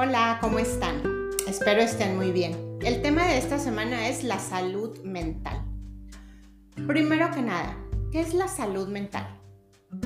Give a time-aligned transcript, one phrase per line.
[0.00, 1.02] Hola, ¿cómo están?
[1.48, 2.78] Espero estén muy bien.
[2.84, 5.64] El tema de esta semana es la salud mental.
[6.86, 7.76] Primero que nada,
[8.12, 9.26] ¿qué es la salud mental?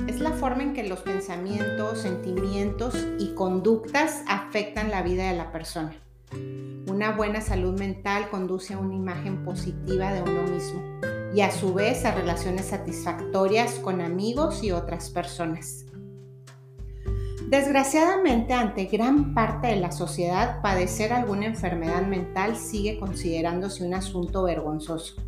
[0.07, 5.51] Es la forma en que los pensamientos, sentimientos y conductas afectan la vida de la
[5.51, 5.93] persona.
[6.87, 10.81] Una buena salud mental conduce a una imagen positiva de uno mismo
[11.35, 15.85] y a su vez a relaciones satisfactorias con amigos y otras personas.
[17.53, 24.41] Desgraciadamente, ante gran parte de la sociedad, padecer alguna enfermedad mental sigue considerándose un asunto
[24.41, 25.21] vergonzoso.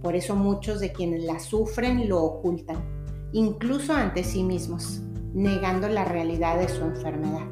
[0.00, 2.76] Por eso muchos de quienes la sufren lo ocultan,
[3.32, 5.00] incluso ante sí mismos,
[5.34, 7.48] negando la realidad de su enfermedad.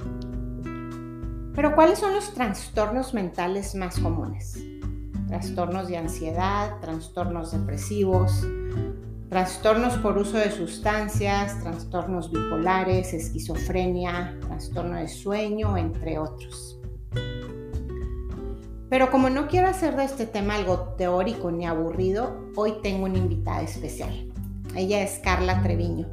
[1.57, 4.62] Pero ¿cuáles son los trastornos mentales más comunes?
[5.27, 8.46] Trastornos de ansiedad, trastornos depresivos,
[9.28, 16.80] trastornos por uso de sustancias, trastornos bipolares, esquizofrenia, trastorno de sueño, entre otros.
[18.88, 23.18] Pero como no quiero hacer de este tema algo teórico ni aburrido, hoy tengo una
[23.18, 24.32] invitada especial.
[24.74, 26.09] Ella es Carla Treviño.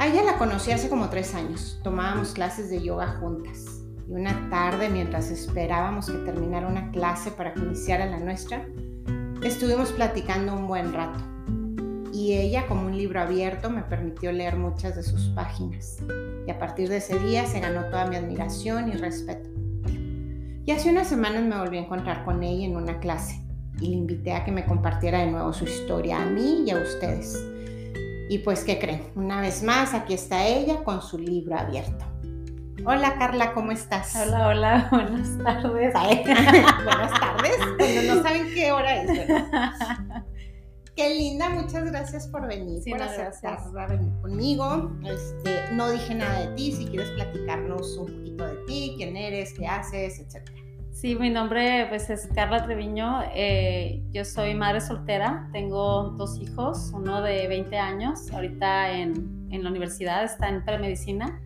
[0.00, 1.78] A ella la conocí hace como tres años.
[1.84, 3.64] Tomábamos clases de yoga juntas.
[4.08, 8.66] Y una tarde, mientras esperábamos que terminara una clase para que iniciara la nuestra,
[9.44, 11.31] estuvimos platicando un buen rato
[12.22, 15.98] y ella, como un libro abierto, me permitió leer muchas de sus páginas.
[16.46, 19.50] Y a partir de ese día se ganó toda mi admiración y respeto.
[20.64, 23.42] Y hace unas semanas me volví a encontrar con ella en una clase
[23.80, 26.76] y le invité a que me compartiera de nuevo su historia a mí y a
[26.76, 27.44] ustedes.
[28.28, 29.02] Y pues, ¿qué creen?
[29.16, 32.04] Una vez más, aquí está ella con su libro abierto.
[32.84, 34.14] Hola Carla, ¿cómo estás?
[34.14, 35.92] Hola, hola, buenas tardes.
[35.92, 39.28] buenas tardes, cuando no saben qué hora es.
[40.96, 44.92] Qué linda, muchas gracias por venir, por aceptar venir conmigo.
[45.04, 49.54] Este, no dije nada de ti, si quieres platicarnos un poquito de ti, quién eres,
[49.54, 50.50] qué haces, etc.
[50.90, 56.90] Sí, mi nombre pues, es Carla Treviño, eh, yo soy madre soltera, tengo dos hijos,
[56.92, 61.40] uno de 20 años, ahorita en, en la universidad, está en premedicina,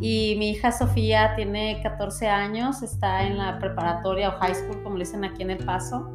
[0.00, 4.96] y mi hija Sofía tiene 14 años, está en la preparatoria o high school, como
[4.96, 6.10] le dicen aquí en El Paso.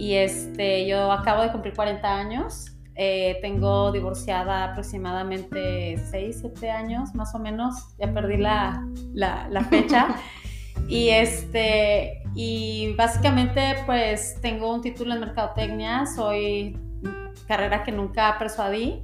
[0.00, 2.74] Y este, yo acabo de cumplir 40 años.
[2.94, 7.74] Eh, tengo divorciada aproximadamente 6, 7 años, más o menos.
[7.98, 10.08] Ya perdí la, la, la fecha.
[10.88, 16.06] y, este, y básicamente, pues tengo un título en mercadotecnia.
[16.06, 16.78] Soy
[17.46, 19.02] carrera que nunca persuadí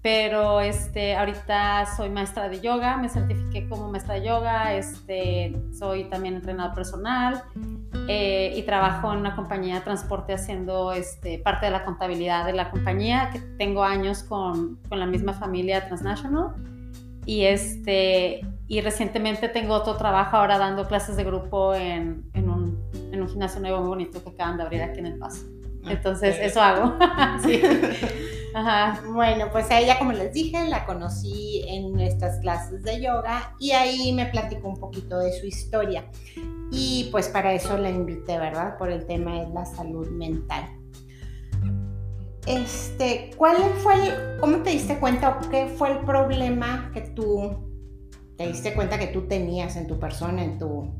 [0.00, 6.04] pero este, ahorita soy maestra de yoga, me certifiqué como maestra de yoga, este, soy
[6.04, 7.42] también entrenador personal
[8.06, 12.52] eh, y trabajo en una compañía de transporte haciendo este, parte de la contabilidad de
[12.52, 16.54] la compañía, que tengo años con, con la misma familia Transnational.
[17.26, 22.88] Y, este, y recientemente tengo otro trabajo ahora dando clases de grupo en, en, un,
[23.12, 25.44] en un gimnasio nuevo muy bonito que acaban de abrir aquí en El Paso.
[25.84, 26.96] Ah, Entonces, eso hago.
[27.42, 27.60] sí.
[28.54, 29.02] Ajá.
[29.12, 33.72] Bueno, pues a ella, como les dije, la conocí en nuestras clases de yoga y
[33.72, 36.10] ahí me platicó un poquito de su historia.
[36.70, 38.76] Y pues para eso la invité, ¿verdad?
[38.78, 40.64] Por el tema de la salud mental.
[42.46, 47.68] Este, ¿cuál fue el, cómo te diste cuenta o qué fue el problema que tú
[48.38, 50.94] te diste cuenta que tú tenías en tu persona, en tu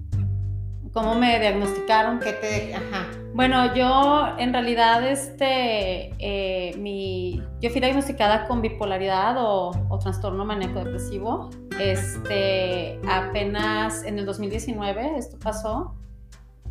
[0.98, 2.18] ¿Cómo me diagnosticaron?
[2.18, 3.06] ¿Qué te, ajá.
[3.32, 9.70] Bueno, yo en realidad, este, eh, mi, yo fui diagnosticada con bipolaridad o,
[10.02, 11.50] trastorno maníaco depresivo.
[11.78, 15.94] Este, apenas en el 2019 esto pasó.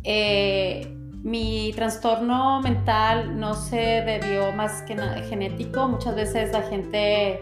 [0.04, 5.88] Eh, mi trastorno mental no se debió más que nada genético.
[5.88, 7.40] Muchas veces la gente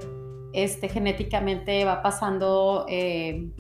[0.52, 3.50] este, genéticamente va pasando eh,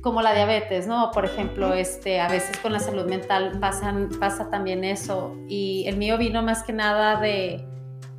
[0.00, 1.10] como la diabetes, ¿no?
[1.12, 5.36] Por ejemplo, este, a veces con la salud mental pasan, pasa también eso.
[5.48, 7.64] Y el mío vino más que nada de,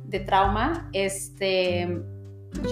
[0.04, 0.90] de trauma.
[0.92, 2.02] Este,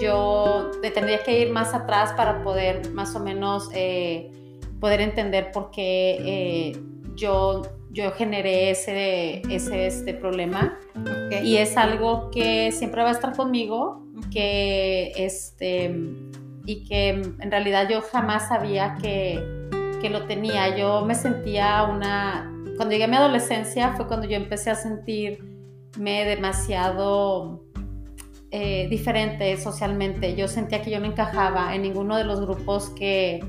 [0.01, 4.31] yo tendría que ir más atrás para poder más o menos eh,
[4.79, 6.79] poder entender por qué eh,
[7.15, 10.77] yo, yo generé ese, ese este problema.
[11.43, 15.95] Y es algo que siempre va a estar conmigo, que este
[16.69, 19.43] y que en realidad yo jamás sabía que,
[19.99, 20.77] que lo tenía.
[20.77, 22.53] Yo me sentía una...
[22.77, 27.63] Cuando llegué a mi adolescencia fue cuando yo empecé a sentirme demasiado
[28.51, 30.35] eh, diferente socialmente.
[30.35, 33.43] Yo sentía que yo no encajaba en ninguno de los grupos que,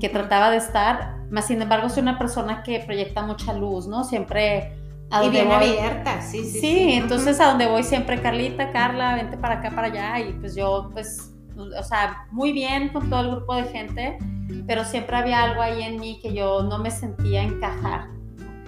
[0.00, 1.18] que trataba de estar.
[1.30, 4.02] Más sin embargo, soy una persona que proyecta mucha luz, ¿no?
[4.02, 4.72] Siempre...
[5.10, 6.58] A y bien abierta, sí, sí.
[6.58, 10.18] Sí, entonces a donde voy siempre, Carlita, Carla, vente para acá, para allá.
[10.18, 14.18] Y pues yo, pues o sea, muy bien con todo el grupo de gente
[14.66, 18.08] pero siempre había algo ahí en mí que yo no me sentía encajar.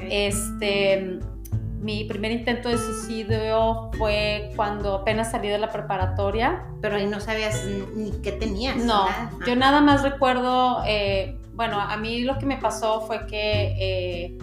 [0.01, 1.19] Este,
[1.81, 6.67] mi primer intento de suicidio fue cuando apenas salí de la preparatoria.
[6.81, 8.77] Pero ahí no sabías ni qué tenías.
[8.77, 9.07] No,
[9.47, 14.39] yo nada más recuerdo, eh, bueno, a mí lo que me pasó fue que eh,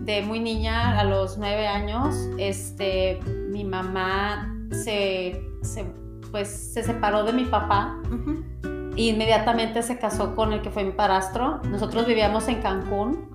[0.00, 3.20] de muy niña, a los nueve años, este,
[3.50, 5.42] mi mamá se,
[6.30, 7.96] pues, se separó de mi papá.
[8.96, 11.60] y inmediatamente se casó con el que fue mi parastro.
[11.64, 13.30] Nosotros vivíamos en Cancún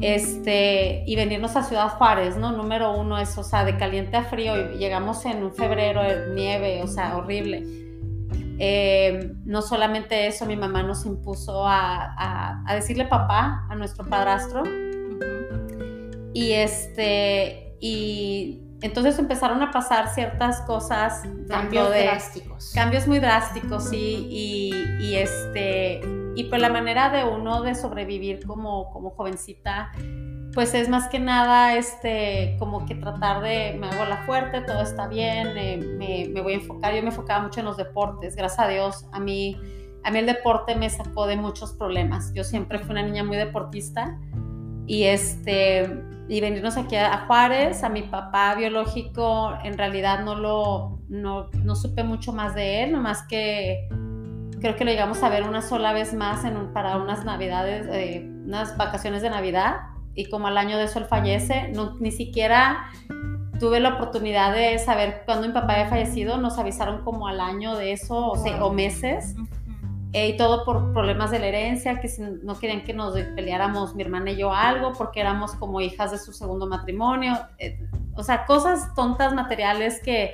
[0.00, 2.52] este, y venirnos a Ciudad Juárez, ¿no?
[2.52, 6.02] Número uno es, o sea, de caliente a frío, y llegamos en un febrero,
[6.34, 7.64] nieve, o sea, horrible.
[8.60, 14.62] Eh, no solamente eso, mi mamá nos impuso a, a, decirle papá a nuestro padrastro.
[16.32, 21.22] Y este, y entonces empezaron a pasar ciertas cosas.
[21.48, 22.72] Cambios drásticos.
[22.74, 26.00] Cambios muy drásticos, sí, y, y este
[26.38, 29.90] y pues la manera de uno de sobrevivir como, como jovencita,
[30.54, 34.82] pues es más que nada este, como que tratar de, me hago la fuerte, todo
[34.82, 38.36] está bien, eh, me, me, voy a enfocar, yo me enfocaba mucho en los deportes,
[38.36, 39.56] gracias a Dios, a mí,
[40.04, 43.36] a mí el deporte me sacó de muchos problemas, yo siempre fui una niña muy
[43.36, 44.16] deportista
[44.86, 45.92] y este,
[46.28, 51.74] y venirnos aquí a Juárez, a mi papá biológico, en realidad no lo, no, no
[51.74, 53.88] supe mucho más de él, nomás que
[54.60, 58.28] creo que lo llegamos a ver una sola vez más en para unas navidades, eh,
[58.44, 59.76] unas vacaciones de Navidad,
[60.14, 62.90] y como al año de eso él fallece, no, ni siquiera
[63.58, 67.76] tuve la oportunidad de saber cuándo mi papá había fallecido, nos avisaron como al año
[67.76, 69.34] de eso, o, o meses,
[70.12, 72.08] eh, y todo por problemas de la herencia, que
[72.42, 76.18] no querían que nos peleáramos mi hermana y yo algo, porque éramos como hijas de
[76.18, 77.78] su segundo matrimonio, eh,
[78.14, 80.32] o sea, cosas tontas materiales que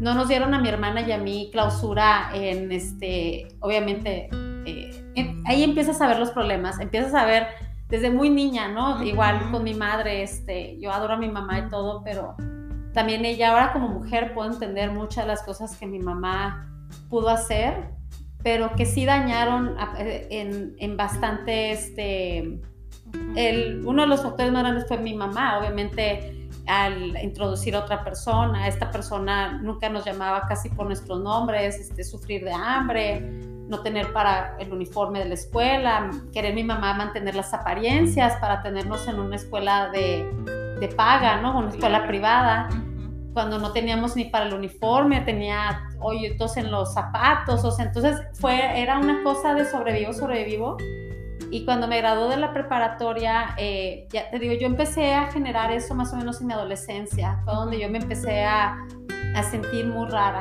[0.00, 4.28] no nos dieron a mi hermana y a mí clausura en este, obviamente,
[4.66, 7.48] eh, ahí empiezas a ver los problemas, empiezas a ver
[7.88, 9.02] desde muy niña, ¿no?
[9.02, 12.36] Igual con mi madre, este, yo adoro a mi mamá y todo, pero
[12.92, 16.72] también ella ahora como mujer puedo entender muchas de las cosas que mi mamá
[17.08, 17.90] pudo hacer,
[18.42, 19.76] pero que sí dañaron
[20.30, 22.60] en, en bastante, este,
[23.34, 28.02] el, uno de los factores más grandes fue mi mamá, obviamente al introducir a otra
[28.02, 33.20] persona, esta persona nunca nos llamaba casi por nuestros nombres, este, sufrir de hambre,
[33.68, 38.62] no tener para el uniforme de la escuela, querer mi mamá mantener las apariencias para
[38.62, 40.28] tenernos en una escuela de,
[40.80, 41.58] de paga, ¿no?
[41.58, 42.68] Una escuela privada,
[43.36, 48.18] cuando no teníamos ni para el uniforme, tenía hoyitos en los zapatos, o sea, entonces
[48.32, 50.78] fue, era una cosa de sobrevivo, sobrevivo
[51.50, 55.70] y cuando me gradué de la preparatoria, eh, ya te digo, yo empecé a generar
[55.70, 57.42] eso más o menos en mi adolescencia.
[57.44, 58.78] Fue donde yo me empecé a,
[59.34, 60.40] a sentir muy rara.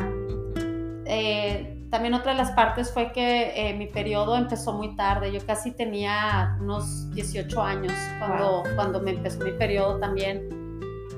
[1.03, 5.33] Eh, también otra de las partes fue que eh, mi periodo empezó muy tarde.
[5.33, 10.47] Yo casi tenía unos 18 años cuando, cuando me empezó mi periodo también,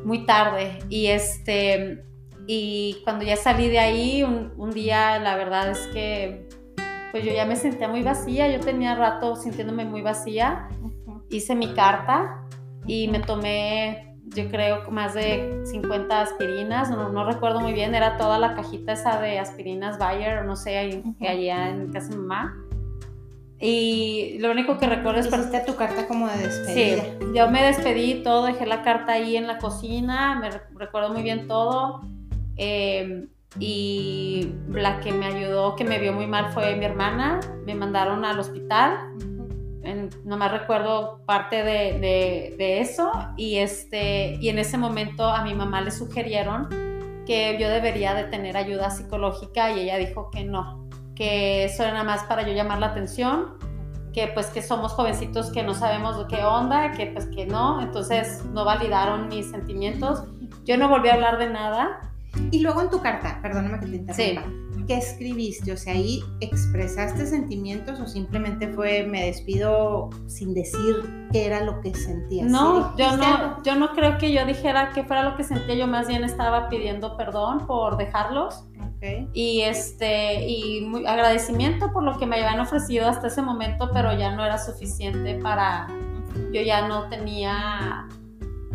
[0.08, 0.80] muy tarde.
[0.90, 2.06] Y, este,
[2.48, 6.48] y cuando ya salí de ahí, un, un día la verdad es que
[7.12, 10.70] pues yo ya me sentía muy vacía, yo tenía rato sintiéndome muy vacía,
[11.30, 12.46] hice mi carta
[12.86, 18.18] y me tomé, yo creo, más de 50 aspirinas, no, no recuerdo muy bien, era
[18.18, 22.67] toda la cajita esa de aspirinas Bayer, no sé, allá en casa de mamá.
[23.60, 25.28] Y lo único que recuerdo es...
[25.28, 27.04] Hiciste tu carta como de despedida.
[27.04, 31.24] Sí, yo me despedí todo, dejé la carta ahí en la cocina, me recuerdo muy
[31.24, 32.02] bien todo.
[32.56, 33.28] Eh,
[33.60, 38.26] y la que me ayudó, que me vio muy mal fue mi hermana, me mandaron
[38.26, 39.14] al hospital,
[39.84, 45.54] en, nomás recuerdo parte de, de, eso y, este, y en ese momento a mi
[45.54, 46.68] mamá le sugirieron
[47.26, 50.87] que yo debería de tener ayuda psicológica y ella dijo que no,
[51.18, 53.56] que eso era nada más para yo llamar la atención,
[54.14, 58.46] que pues que somos jovencitos que no sabemos qué onda, que pues que no, entonces
[58.54, 60.24] no validaron mis sentimientos.
[60.64, 62.02] Yo no volví a hablar de nada.
[62.52, 64.44] Y luego en tu carta, perdóname que te interrumpa,
[64.88, 65.72] ¿qué escribiste?
[65.72, 71.82] O sea, ahí expresaste sentimientos o simplemente fue me despido sin decir qué era lo
[71.82, 72.50] que sentías.
[72.50, 75.88] No, yo no, yo no creo que yo dijera qué fuera lo que sentía, yo
[75.88, 78.66] más bien estaba pidiendo perdón por dejarlos.
[78.98, 79.28] Okay.
[79.32, 84.18] Y este y muy agradecimiento por lo que me habían ofrecido hasta ese momento, pero
[84.18, 85.88] ya no era suficiente para
[86.52, 88.08] yo ya no tenía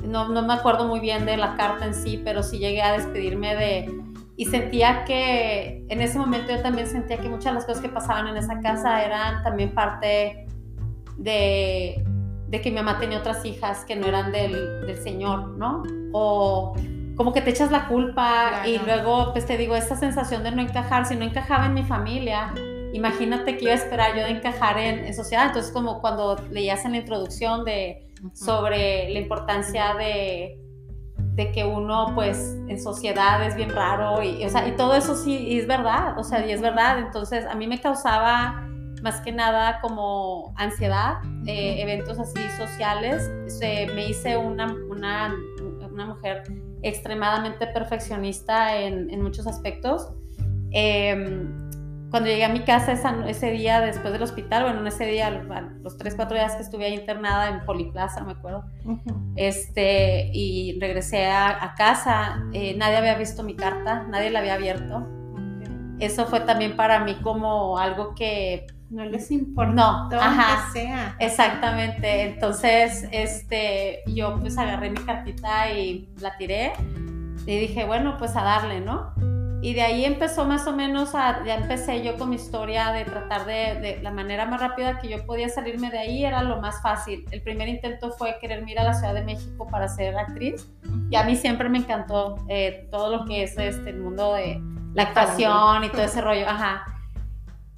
[0.06, 2.92] no, no, me acuerdo muy bien de la carta en sí, pero sí llegué a
[2.92, 4.02] despedirme de...
[4.36, 7.88] Y sentía que en ese momento yo también sentía que muchas de las cosas que
[7.88, 10.46] pasaban en esa casa eran también parte
[11.18, 12.02] de,
[12.48, 15.82] de que mi mamá tenía otras hijas que no eran del, del Señor, ¿no?
[16.12, 16.74] O
[17.16, 20.62] como que te echas la culpa y luego, pues te digo, esa sensación de no
[20.62, 22.52] encajar, si no encajaba en mi familia,
[22.92, 25.46] imagínate que iba a esperar yo de encajar en, sociedad.
[25.46, 30.58] Entonces, como cuando leías en la introducción de, sobre la importancia de,
[31.34, 35.14] de que uno, pues, en sociedad es bien raro y, o sea, y todo eso
[35.14, 36.98] sí es verdad, o sea, y es verdad.
[36.98, 38.68] Entonces, a mí me causaba
[39.02, 43.30] más que nada como ansiedad, eh, eventos así sociales.
[43.94, 45.34] me hice una, una,
[45.90, 46.44] una, mujer
[46.82, 50.12] extremadamente perfeccionista en, en muchos aspectos.
[50.70, 51.61] Em,
[52.12, 52.92] cuando llegué a mi casa
[53.26, 56.84] ese día después del hospital, bueno, en ese día, los tres, cuatro días que estuve
[56.84, 58.66] ahí internada en Poliplaza, me acuerdo,
[59.34, 65.08] este, y regresé a, casa, eh, nadie había visto mi carta, nadie la había abierto.
[66.00, 68.66] Eso fue también para mí como algo que...
[68.90, 69.72] No les importa.
[69.72, 71.16] No, ajá, sea.
[71.18, 72.24] Exactamente.
[72.24, 76.74] Entonces, este, yo pues agarré mi cartita y la tiré
[77.46, 79.14] y dije, bueno, pues a darle, ¿no?
[79.62, 83.04] Y de ahí empezó más o menos a, ya empecé yo con mi historia de
[83.04, 86.60] tratar de, de, la manera más rápida que yo podía salirme de ahí era lo
[86.60, 87.24] más fácil.
[87.30, 90.68] El primer intento fue querer ir a la Ciudad de México para ser actriz
[91.10, 94.60] y a mí siempre me encantó eh, todo lo que es este, el mundo de
[94.94, 96.84] la actuación y todo ese rollo, ajá.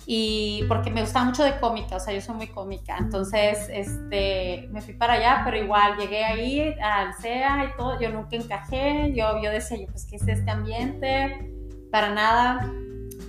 [0.07, 4.69] Y porque me gustaba mucho de cómica, o sea, yo soy muy cómica, entonces este,
[4.71, 9.13] me fui para allá, pero igual llegué ahí al CEA y todo, yo nunca encajé,
[9.15, 11.54] yo, yo decía, yo, pues, ¿qué es este ambiente?
[11.95, 12.73] Para nada.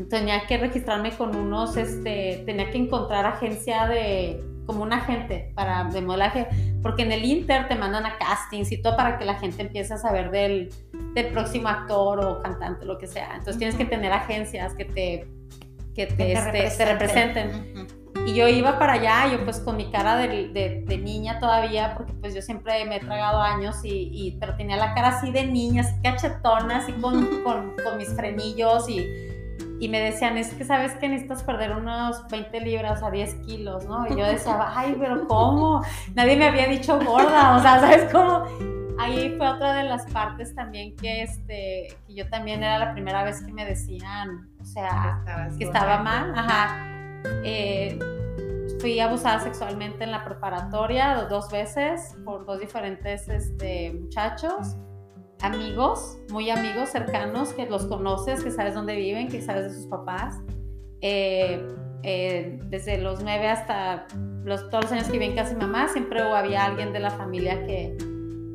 [0.10, 5.84] Tenía que registrarme con unos, este, tenía que encontrar agencia de, como un agente para
[5.84, 6.48] de modelaje,
[6.82, 9.94] porque en el Inter te mandan a castings y todo para que la gente empiece
[9.94, 10.74] a saber del,
[11.14, 13.36] del próximo actor o cantante, lo que sea.
[13.36, 15.28] Entonces tienes que tener agencias que te,
[15.94, 17.88] que te, este, representen.
[18.26, 20.50] Y yo iba para allá, yo pues con mi cara de,
[20.88, 24.78] de, niña todavía, porque pues yo siempre me he tragado años, y, y pero tenía
[24.78, 29.06] la cara así de niña, así cachetona, así con, con, con mis frenillos y,
[29.80, 33.86] y me decían, es que sabes que necesitas perder unos 20 libras a 10 kilos,
[33.86, 34.08] ¿no?
[34.08, 35.84] Y yo decía, ay, pero ¿cómo?
[36.16, 38.46] Nadie me había dicho gorda, o sea, ¿sabes cómo?
[38.98, 43.24] Ahí fue otra de las partes también que, este, que yo también era la primera
[43.24, 45.22] vez que me decían, o sea,
[45.58, 46.95] que estaba mal, ajá.
[47.44, 48.00] Eh,
[48.80, 54.76] fui abusada sexualmente en la preparatoria dos veces por dos diferentes este, muchachos,
[55.42, 59.88] amigos, muy amigos cercanos, que los conoces, que sabes dónde viven, que sabes de sus
[59.88, 60.40] papás.
[61.02, 61.66] Eh,
[62.04, 64.06] eh, desde los nueve hasta
[64.44, 67.66] los, todos los años que viví en casa mamá, siempre había alguien de la familia
[67.66, 67.98] que,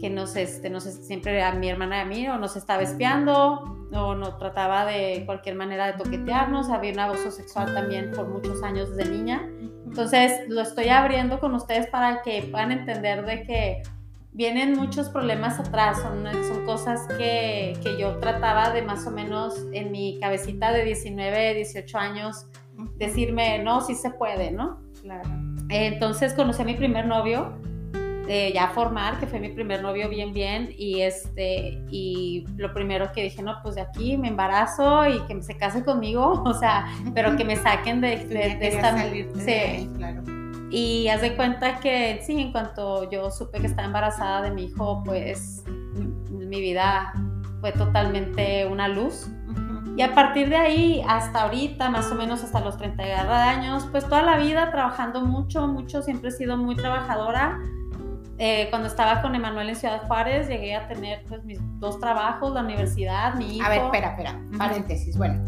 [0.01, 3.89] que nos, este, nos, siempre a mi hermana y a mí, o nos estaba espiando,
[3.93, 8.63] o nos trataba de cualquier manera de toquetearnos, había un abuso sexual también por muchos
[8.63, 9.49] años desde niña.
[9.87, 13.83] Entonces, lo estoy abriendo con ustedes para que puedan entender de que
[14.33, 19.67] vienen muchos problemas atrás, son, son cosas que, que yo trataba de más o menos
[19.73, 22.47] en mi cabecita de 19, 18 años,
[22.97, 24.81] decirme, no, sí se puede, ¿no?
[25.03, 25.29] Claro.
[25.69, 27.57] Entonces conocí a mi primer novio,
[28.55, 33.25] ya formal, que fue mi primer novio bien, bien, y este, y lo primero que
[33.25, 37.37] dije, no, pues de aquí me embarazo y que se case conmigo, o sea, pero
[37.37, 38.97] que me saquen de, de, esta...
[39.35, 39.91] sí.
[39.97, 40.23] claro.
[40.71, 44.67] Y haz de cuenta que sí, en cuanto yo supe que estaba embarazada de mi
[44.67, 45.65] hijo, pues
[46.31, 47.13] mi vida
[47.61, 49.29] fue totalmente una luz.
[49.97, 53.03] Y a partir de ahí, hasta ahorita, más o menos hasta los 30
[53.49, 57.59] años, pues toda la vida trabajando mucho, mucho, siempre he sido muy trabajadora
[58.43, 62.55] eh, cuando estaba con Emanuel en Ciudad Juárez, llegué a tener pues mis dos trabajos,
[62.55, 63.67] la universidad, mi hijo.
[63.67, 65.45] A ver, espera, espera, paréntesis, bueno.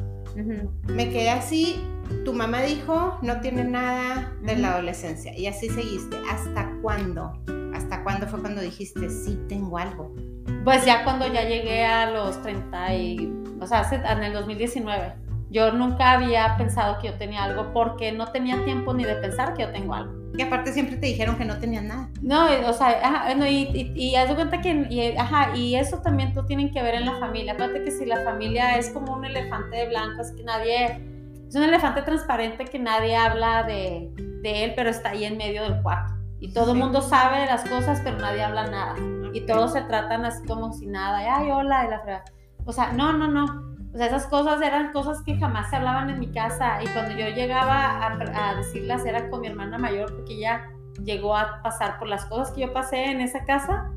[0.88, 1.82] Me quedé así,
[2.26, 6.18] tu mamá dijo, no tiene nada de la adolescencia, y así seguiste.
[6.30, 7.32] ¿Hasta cuándo?
[7.74, 10.14] ¿Hasta cuándo fue cuando dijiste, sí, tengo algo?
[10.62, 15.14] Pues ya cuando ya llegué a los 30 y, o sea, en el 2019.
[15.50, 19.54] Yo nunca había pensado que yo tenía algo porque no tenía tiempo ni de pensar
[19.54, 20.21] que yo tengo algo.
[20.34, 22.08] Y aparte siempre te dijeron que no tenían nada.
[22.22, 25.74] No, o sea, ajá, no, y, y, y, haz de cuenta que, y, ajá, y
[25.74, 27.52] eso también tú tienen que ver en la familia.
[27.52, 31.02] Aparte que si la familia es como un elefante de blanco, es que nadie,
[31.48, 34.10] es un elefante transparente que nadie habla de,
[34.42, 36.14] de él, pero está ahí en medio del cuarto.
[36.40, 38.94] Y todo el mundo sabe las cosas, pero nadie habla nada.
[39.32, 41.18] Y todos se tratan así como si nada.
[41.36, 42.24] Ay, hola, y la fregada.
[42.64, 43.71] O sea, no, no, no.
[43.94, 47.12] O sea, esas cosas eran cosas que jamás se hablaban en mi casa y cuando
[47.12, 50.70] yo llegaba a, decirlas era con mi hermana mayor porque ella
[51.04, 53.90] llegó a pasar por las cosas que yo pasé en esa casa,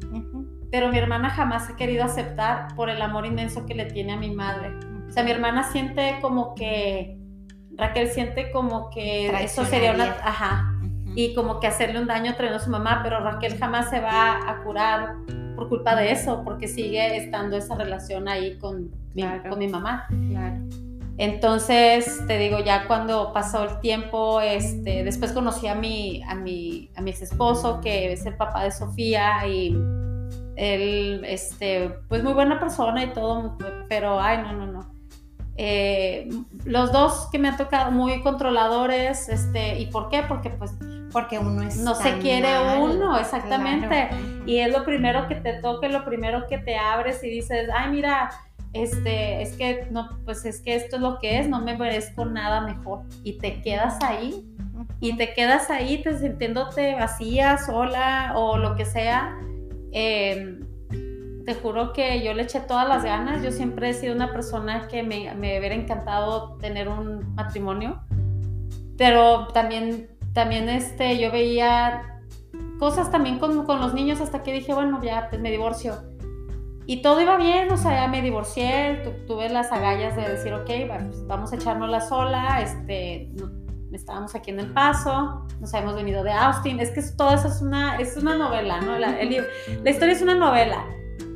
[0.70, 4.18] pero mi hermana jamás ha querido aceptar por el amor inmenso que le tiene a
[4.18, 4.74] mi madre.
[5.08, 7.18] O sea, mi hermana siente como que,
[7.78, 10.16] Raquel siente como que eso sería una...
[10.24, 10.74] Ajá.
[11.16, 14.50] Y como que hacerle un daño trayendo a su mamá, pero Raquel jamás se va
[14.50, 15.16] a curar
[15.56, 20.08] por culpa de eso, porque sigue estando esa relación ahí con mi, con mi mamá.
[20.30, 20.58] Claro.
[21.18, 26.90] Entonces, te digo, ya cuando pasó el tiempo, este, después conocí a mi, a mi,
[26.96, 29.78] a mi ex esposo, que es el papá de Sofía, y
[30.58, 33.58] él, este, pues muy buena persona y todo,
[33.88, 34.95] pero, ay, no, no, no.
[35.58, 36.30] Eh,
[36.66, 40.24] los dos que me han tocado muy controladores, este, ¿y por qué?
[40.24, 40.74] Porque pues
[41.12, 44.10] porque uno es no se quiere uno, exactamente.
[44.46, 47.90] Y es lo primero que te toque, lo primero que te abres y dices, ay,
[47.90, 48.32] mira,
[48.74, 52.26] este, es que no, pues es que esto es lo que es, no me merezco
[52.26, 53.04] nada mejor.
[53.24, 54.46] Y te quedas ahí,
[55.00, 59.38] y te quedas ahí, te sintiéndote vacía, sola o lo que sea.
[59.94, 60.65] Em,
[61.46, 63.44] te juro que yo le eché todas las ganas.
[63.44, 68.02] Yo siempre he sido una persona que me, me hubiera encantado tener un matrimonio,
[68.98, 72.22] pero también, también este, yo veía
[72.80, 76.16] cosas también con, con los niños hasta que dije, bueno, ya, pues me divorcio
[76.88, 80.70] y todo iba bien, o sea, ya me divorcié, tuve las agallas de decir, ok,
[80.88, 83.32] pues vamos a echárnosla sola, este,
[83.92, 87.62] estábamos aquí en El Paso, nos habíamos venido de Austin, es que todo eso es
[87.62, 89.00] una, es una novela, ¿no?
[89.00, 90.86] La, la historia es una novela,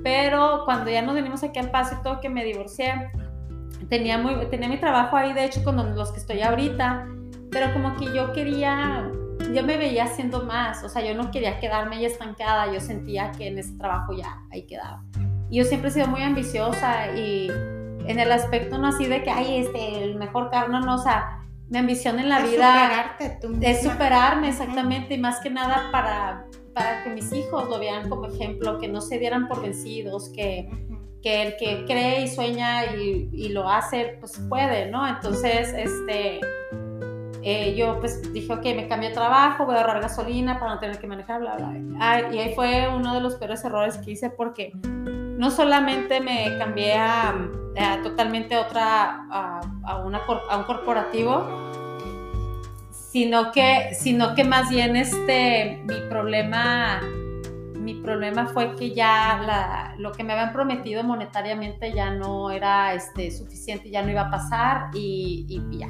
[0.03, 3.11] pero cuando ya nos venimos aquí al Paso y todo que me divorcié,
[3.89, 7.07] tenía, muy, tenía mi trabajo ahí, de hecho, con los que estoy ahorita,
[7.51, 9.09] pero como que yo quería,
[9.53, 13.31] yo me veía haciendo más, o sea, yo no quería quedarme ahí estancada, yo sentía
[13.31, 15.03] que en ese trabajo ya ahí quedaba.
[15.49, 17.49] Y yo siempre he sido muy ambiciosa y
[18.05, 21.39] en el aspecto no así de que, ay, este, el mejor carro, no, o sea,
[21.69, 25.89] mi ambición en la es vida superarte tú es superarme exactamente y más que nada
[25.91, 26.45] para,
[26.79, 30.69] para que mis hijos lo vean como ejemplo, que no se dieran por vencidos, que,
[31.21, 35.05] que el que cree y sueña y, y, lo hace, pues puede, ¿no?
[35.05, 36.39] Entonces, este,
[37.43, 40.79] eh, yo pues dije, ok, me cambio de trabajo, voy a ahorrar gasolina para no
[40.79, 42.29] tener que manejar, bla, bla.
[42.31, 46.93] y ahí fue uno de los peores errores que hice porque no solamente me cambié
[46.93, 47.35] a,
[48.03, 51.45] totalmente otra, a, una, a un corporativo,
[53.11, 57.01] sino que, sino que más bien este, mi problema,
[57.75, 62.93] mi problema fue que ya la, lo que me habían prometido monetariamente ya no era
[62.93, 65.87] este, suficiente, ya no iba a pasar y, y ya.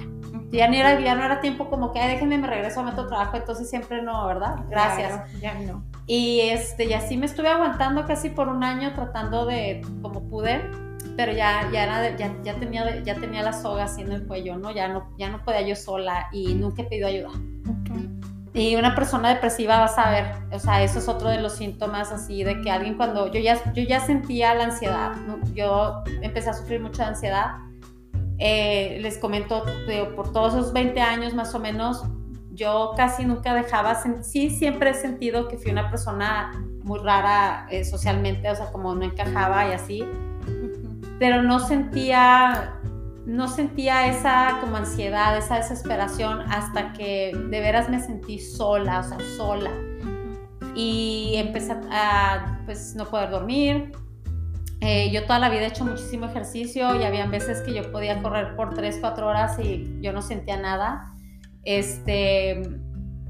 [0.52, 3.38] Ya no, era, ya no era tiempo como que, déjenme, me regreso a otro trabajo,
[3.38, 4.56] entonces siempre no, ¿verdad?
[4.70, 5.22] Gracias.
[5.42, 5.84] ya no.
[6.08, 10.62] Y, este, y así me estuve aguantando casi por un año tratando de, como pude,
[11.20, 14.56] pero ya, ya, era ya, ya, tenía, ya tenía la soga así en el cuello,
[14.56, 14.72] ¿no?
[14.72, 15.10] Ya, ¿no?
[15.18, 17.28] ya no podía yo sola y nunca he pedido ayuda.
[18.54, 22.14] Y una persona depresiva vas a ver, o sea, eso es otro de los síntomas
[22.14, 25.12] así de que alguien cuando yo ya, yo ya sentía la ansiedad,
[25.54, 27.58] yo empecé a sufrir mucha ansiedad.
[28.38, 29.66] Eh, les comento,
[30.16, 32.02] por todos esos 20 años más o menos,
[32.54, 37.84] yo casi nunca dejaba, sí siempre he sentido que fui una persona muy rara eh,
[37.84, 40.06] socialmente, o sea, como no encajaba y así,
[41.20, 42.80] pero no sentía,
[43.26, 49.04] no sentía esa como ansiedad, esa desesperación hasta que de veras me sentí sola, o
[49.04, 49.72] sea, sola.
[50.76, 53.92] Y empecé a, pues, no poder dormir.
[54.82, 58.22] Eh, yo toda la vida he hecho muchísimo ejercicio y había veces que yo podía
[58.22, 61.14] correr por 3, 4 horas y yo no sentía nada
[61.64, 62.62] este,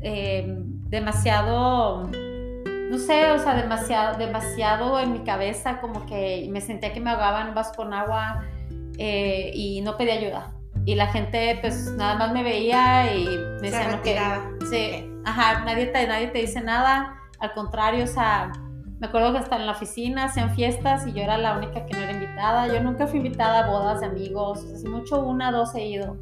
[0.02, 0.46] eh,
[0.90, 2.10] demasiado,
[2.90, 7.12] no sé, o sea, demasiado, demasiado en mi cabeza, como que me sentía que me
[7.12, 8.44] ahogaba en un vaso con agua
[8.98, 10.56] eh, y no pedía ayuda.
[10.86, 13.26] Y la gente, pues, nada más me veía y
[13.62, 14.18] me decía, no, que,
[14.70, 18.52] sí, ajá, nadie te, nadie te dice nada, al contrario, o sea,
[19.00, 21.94] me acuerdo que hasta en la oficina hacían fiestas y yo era la única que
[21.94, 22.68] no era invitada.
[22.68, 26.18] Yo nunca fui invitada a bodas de amigos, así mucho una, dos he ido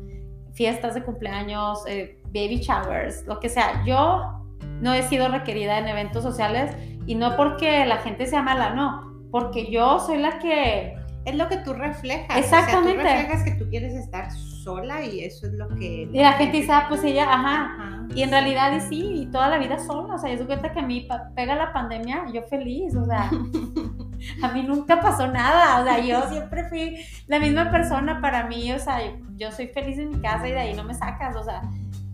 [0.53, 3.83] fiestas de cumpleaños, eh, baby showers, lo que sea.
[3.85, 4.37] Yo
[4.81, 9.13] no he sido requerida en eventos sociales y no porque la gente sea mala, no,
[9.31, 10.95] porque yo soy la que...
[11.25, 12.37] Es lo que tú reflejas.
[12.37, 13.01] Exactamente.
[13.01, 16.07] O sea, tú reflejas que tú quieres estar sola y eso es lo que...
[16.09, 17.97] Y la gente dice, ah, pues ella, ajá.
[18.15, 20.15] Y en realidad y sí, y toda la vida sola.
[20.15, 23.29] O sea, yo cuenta que a mí pega la pandemia, yo feliz, o sea,
[24.41, 25.81] a mí nunca pasó nada.
[25.81, 28.99] O sea, yo siempre fui la misma persona para mí, o sea,
[29.35, 31.61] yo soy feliz en mi casa y de ahí no me sacas, o sea,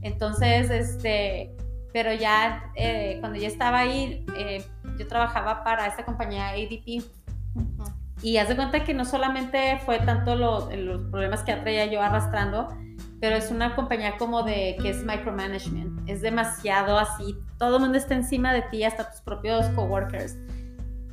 [0.01, 1.55] entonces, este,
[1.93, 4.65] pero ya eh, cuando yo estaba ahí, eh,
[4.97, 7.03] yo trabajaba para esta compañía ADP.
[8.23, 10.65] Y haz de cuenta que no solamente fue tanto los
[11.11, 12.69] problemas que traía yo arrastrando,
[13.19, 16.09] pero es una compañía como de que es micromanagement.
[16.09, 17.37] Es demasiado así.
[17.59, 20.35] Todo el mundo está encima de ti, hasta tus propios coworkers.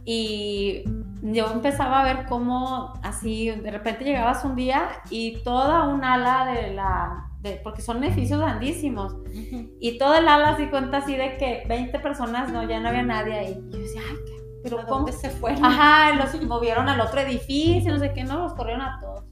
[0.04, 0.84] Y
[1.22, 6.46] yo empezaba a ver cómo así, de repente llegabas un día y toda un ala
[6.46, 9.16] de la, de, porque son edificios grandísimos,
[9.80, 13.02] y toda el ala así cuenta así de que 20 personas, no, ya no había
[13.02, 13.64] nadie ahí.
[13.68, 14.16] Y yo decía, ay,
[14.62, 15.64] pero ¿cómo se fueron?
[15.64, 19.24] Ajá, los movieron al otro edificio, no sé qué, no, los corrieron a todos.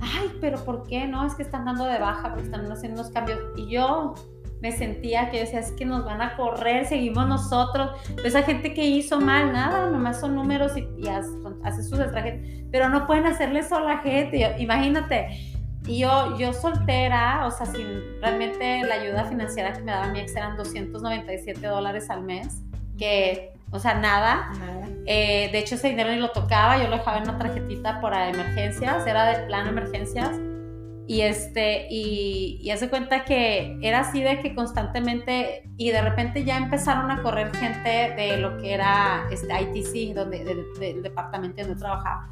[0.00, 1.06] ay, pero ¿por qué?
[1.06, 3.38] No, es que están dando de baja porque están haciendo unos cambios.
[3.56, 4.14] Y yo
[4.60, 7.90] me sentía que yo decía, es que nos van a correr, seguimos nosotros.
[8.24, 12.88] Esa gente que hizo mal, nada, nomás son números y, y hace sus estrategias, pero
[12.88, 14.56] no pueden hacerle eso a la gente.
[14.58, 15.28] imagínate,
[15.86, 17.86] y yo, yo soltera, o sea, sin
[18.20, 22.62] realmente la ayuda financiera que me daba mi ex eran 297 dólares al mes,
[22.98, 24.52] que, o sea, nada.
[25.06, 28.28] Eh, de hecho, ese dinero ni lo tocaba, yo lo dejaba en una tarjetita para
[28.28, 30.38] emergencias, era de plan emergencias.
[31.06, 36.44] Y, este, y, y hace cuenta que era así de que constantemente, y de repente
[36.44, 40.44] ya empezaron a correr gente de lo que era este, ITC, donde,
[40.78, 42.28] del departamento donde trabajaba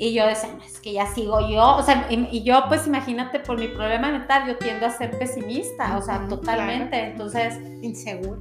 [0.00, 3.58] y yo decía, es que ya sigo yo, o sea, y, yo pues imagínate por
[3.58, 7.60] mi problema mental, yo tiendo a ser pesimista, o sea, totalmente, entonces...
[7.82, 8.40] Inseguro.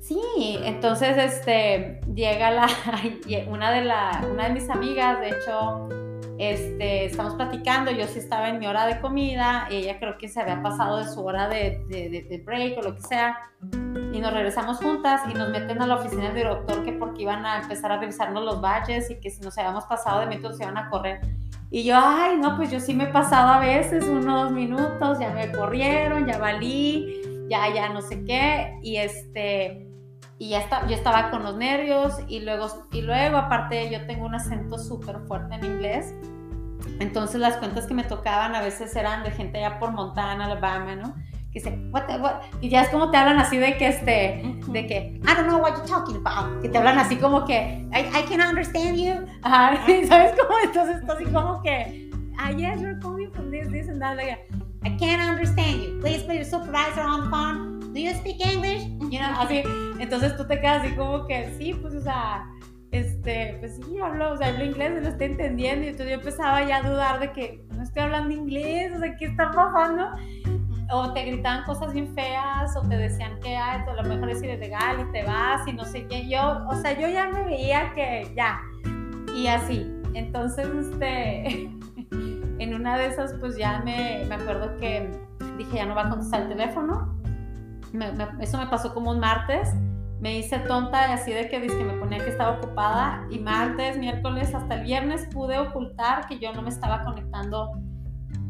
[0.00, 0.20] Sí,
[0.64, 2.68] entonces este, llega la,
[3.48, 5.88] una de, la, una de mis amigas, de hecho,
[6.36, 10.28] este, estamos platicando, yo sí estaba en mi hora de comida, y ella creo que
[10.28, 13.50] se había pasado de su hora de, de, de break o lo que sea,
[14.12, 17.44] y nos regresamos juntas y nos meten a la oficina del doctor que porque iban
[17.44, 20.64] a empezar a revisarnos los badges y que si nos habíamos pasado de minutos se
[20.64, 21.20] iban a correr.
[21.70, 25.30] Y yo, ay, no, pues yo sí me he pasado a veces unos minutos, ya
[25.30, 29.86] me corrieron, ya valí, ya, ya no sé qué, y este,
[30.38, 34.24] y ya está, yo estaba con los nervios y luego, y luego aparte yo tengo
[34.24, 36.14] un acento súper fuerte en inglés,
[37.00, 40.96] entonces las cuentas que me tocaban a veces eran de gente allá por Montana, Alabama,
[40.96, 41.14] ¿no?
[41.52, 42.42] Que dice, what, what?
[42.60, 45.58] y ya es como te hablan así de que, este, de que, I don't know
[45.58, 49.26] what you're talking about, que te hablan así como que, I, I can understand you,
[49.42, 49.76] Ajá,
[50.08, 50.58] ¿sabes cómo?
[50.62, 54.38] Entonces, así como que, ah, yes, you're calling from this, this and that, like,
[54.84, 58.84] I can't understand you, please put your supervisor on the phone, do you speak English?
[59.10, 59.62] You know, así,
[59.98, 62.46] entonces tú te quedas así como que, sí, pues, o sea,
[62.90, 66.20] este, pues sí, hablo, o sea, hablo inglés, no lo estoy entendiendo, y entonces yo
[66.20, 70.10] empezaba ya a dudar de que no estoy hablando inglés, o sea, ¿qué está pasando?
[70.90, 75.00] O te gritaban cosas bien feas o te decían que a lo mejor es ilegal
[75.00, 76.28] y te vas y no sé qué.
[76.28, 78.60] Yo, o sea, yo ya me veía que ya.
[79.34, 79.90] Y así.
[80.14, 81.70] Entonces, este,
[82.58, 85.10] en una de esas, pues ya me, me acuerdo que
[85.58, 87.20] dije, ya no va a contestar el teléfono.
[88.40, 89.74] eso me pasó como un martes.
[90.20, 93.26] Me hice tonta así de que, que me ponía que estaba ocupada.
[93.30, 97.78] Y martes, miércoles, hasta el viernes pude ocultar que yo no me estaba conectando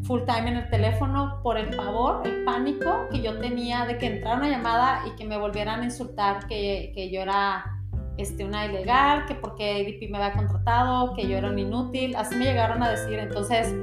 [0.08, 4.06] full time en el teléfono por el pavor, el pánico que yo tenía de que
[4.06, 7.78] entrara una llamada y que me volvieran a insultar que, que yo era
[8.16, 12.34] este, una ilegal, que porque ADP me había contratado, que yo era un inútil, así
[12.36, 13.74] me llegaron a decir, entonces,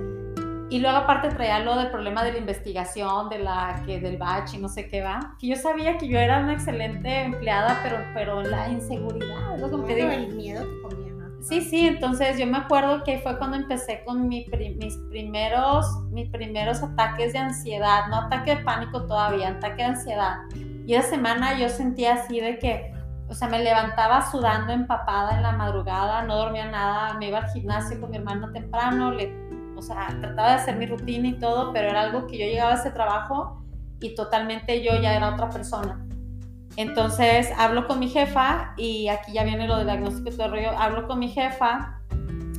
[0.72, 4.56] y luego aparte traía lo del problema de la investigación, de la, que del batch
[4.56, 7.98] y no sé qué va, que yo sabía que yo era una excelente empleada, pero,
[8.16, 10.10] pero la inseguridad, es como que digo.
[10.10, 10.66] El miedo
[11.42, 14.48] Sí, sí, entonces yo me acuerdo que fue cuando empecé con mis,
[15.10, 20.38] primeros, mis primeros ataques de ansiedad, no ataque de pánico todavía, ataque de ansiedad.
[20.88, 22.94] Y esa semana yo sentía así de que,
[23.28, 27.50] o sea, me levantaba sudando, empapada en la madrugada, no dormía nada, me iba al
[27.52, 29.32] gimnasio con mi hermano temprano, le,
[29.76, 32.72] o sea, trataba de hacer mi rutina y todo, pero era algo que yo llegaba
[32.72, 33.62] a ese trabajo
[34.00, 36.05] y totalmente yo ya era otra persona.
[36.78, 40.52] Entonces hablo con mi jefa y aquí ya viene lo del diagnóstico y todo el
[40.52, 40.72] rollo.
[40.78, 42.02] Hablo con mi jefa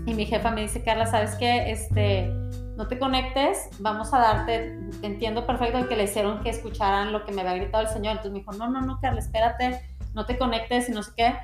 [0.07, 1.71] y mi jefa me dice, Carla, ¿sabes qué?
[1.71, 2.33] Este,
[2.77, 7.33] no te conectes, vamos a darte, entiendo perfecto que le hicieron que escucharan lo que
[7.33, 8.13] me había gritado el señor.
[8.13, 9.81] Entonces me dijo, no, no, no, Carla, espérate,
[10.15, 11.35] no te conectes y no sé qué.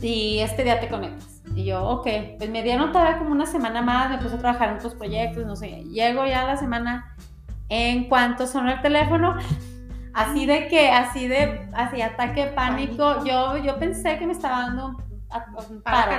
[0.00, 1.42] Y este día te conectas.
[1.54, 4.70] Y yo, ok, pues me dieron todavía como una semana más, me puse a trabajar
[4.70, 5.84] en otros proyectos, no sé.
[5.84, 7.16] Llego ya la semana,
[7.68, 9.36] en cuanto sonó el teléfono,
[10.14, 14.96] Así de que, así de, así ataque pánico, Yo, yo pensé que me estaba dando
[15.68, 16.12] un, paro.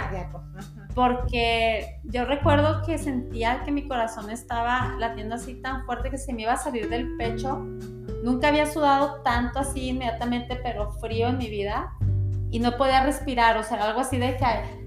[0.93, 6.33] Porque yo recuerdo que sentía que mi corazón estaba latiendo así tan fuerte que se
[6.33, 7.57] me iba a salir del pecho.
[8.23, 11.93] Nunca había sudado tanto así inmediatamente, pero frío en mi vida.
[12.51, 14.45] Y no podía respirar, o sea, algo así de que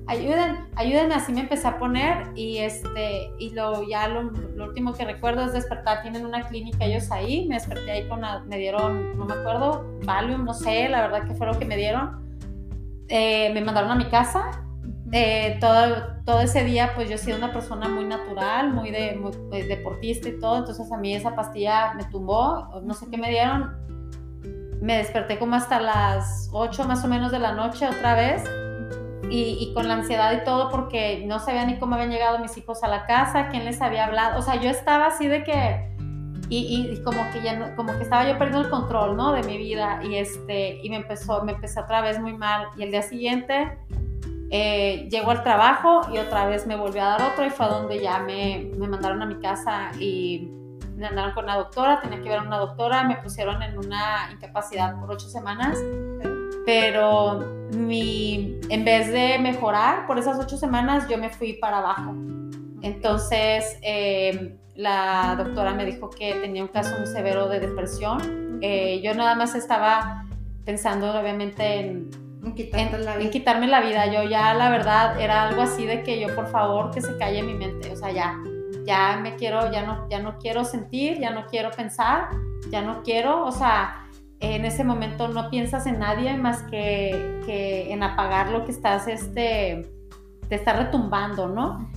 [0.09, 4.31] ayuden, ayúdenme, así me empecé a poner y este, y lo, ya lo,
[4.65, 8.59] último que recuerdo es despertar, tienen una clínica ellos ahí, me desperté ahí con, me
[8.59, 12.27] dieron, no me acuerdo, Valium, no sé, la verdad que fue lo que me dieron,
[13.09, 14.65] eh, me mandaron a mi casa,
[15.13, 19.15] eh, todo, todo ese día pues yo he sido una persona muy natural, muy, de,
[19.15, 23.29] muy deportista y todo, entonces a mí esa pastilla me tumbó, no sé qué me
[23.29, 23.77] dieron,
[24.81, 28.43] me desperté como hasta las 8 más o menos de la noche otra vez
[29.31, 32.83] y, con la ansiedad y todo porque no sabía ni cómo habían llegado mis hijos
[32.83, 35.89] a la casa, quién les había hablado, o sea, yo estaba así de que,
[36.49, 39.33] y, como que ya como que estaba yo perdiendo el control, ¿no?
[39.33, 42.69] De mi vida y este, y me empezó, me empecé otra vez muy mal.
[42.77, 43.79] Y el día siguiente
[44.51, 48.01] Eh, llego al trabajo y otra vez me volvió a dar otro y fue donde
[48.01, 50.49] ya me, me mandaron a mi casa y
[50.97, 54.31] me mandaron con una doctora, tenía que ver a una doctora, me pusieron en una
[54.33, 55.79] incapacidad por ocho semanas,
[56.69, 62.15] pero mi, en vez de mejorar por esas ocho semanas, yo me fui para abajo.
[62.83, 68.59] Entonces, eh, la doctora me dijo que tenía un caso muy severo de depresión.
[68.61, 70.27] Eh, yo nada más estaba
[70.67, 72.11] pensando, obviamente, en,
[72.45, 74.05] en, quitarme la vida.
[74.13, 77.43] Yo ya, la verdad, era algo así de que yo, por favor, que se calle
[77.43, 77.91] mi mente.
[77.91, 78.39] O sea, ya,
[78.85, 82.29] ya me quiero, ya no, ya no quiero sentir, ya no quiero pensar,
[82.71, 84.08] ya no quiero, o sea,
[84.41, 89.09] en ese momento no piensas en nadie más que, que en apagar lo que estás,
[89.09, 89.91] este,
[90.49, 91.89] te está retumbando, ¿no?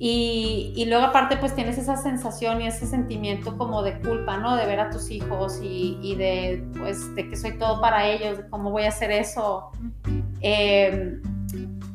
[0.00, 4.54] Y, luego aparte pues tienes esa sensación y ese sentimiento como de culpa, ¿no?
[4.54, 8.48] De ver a tus hijos y, de pues de que soy todo para ellos, de
[8.48, 9.72] cómo voy a hacer eso.
[10.40, 11.20] Em,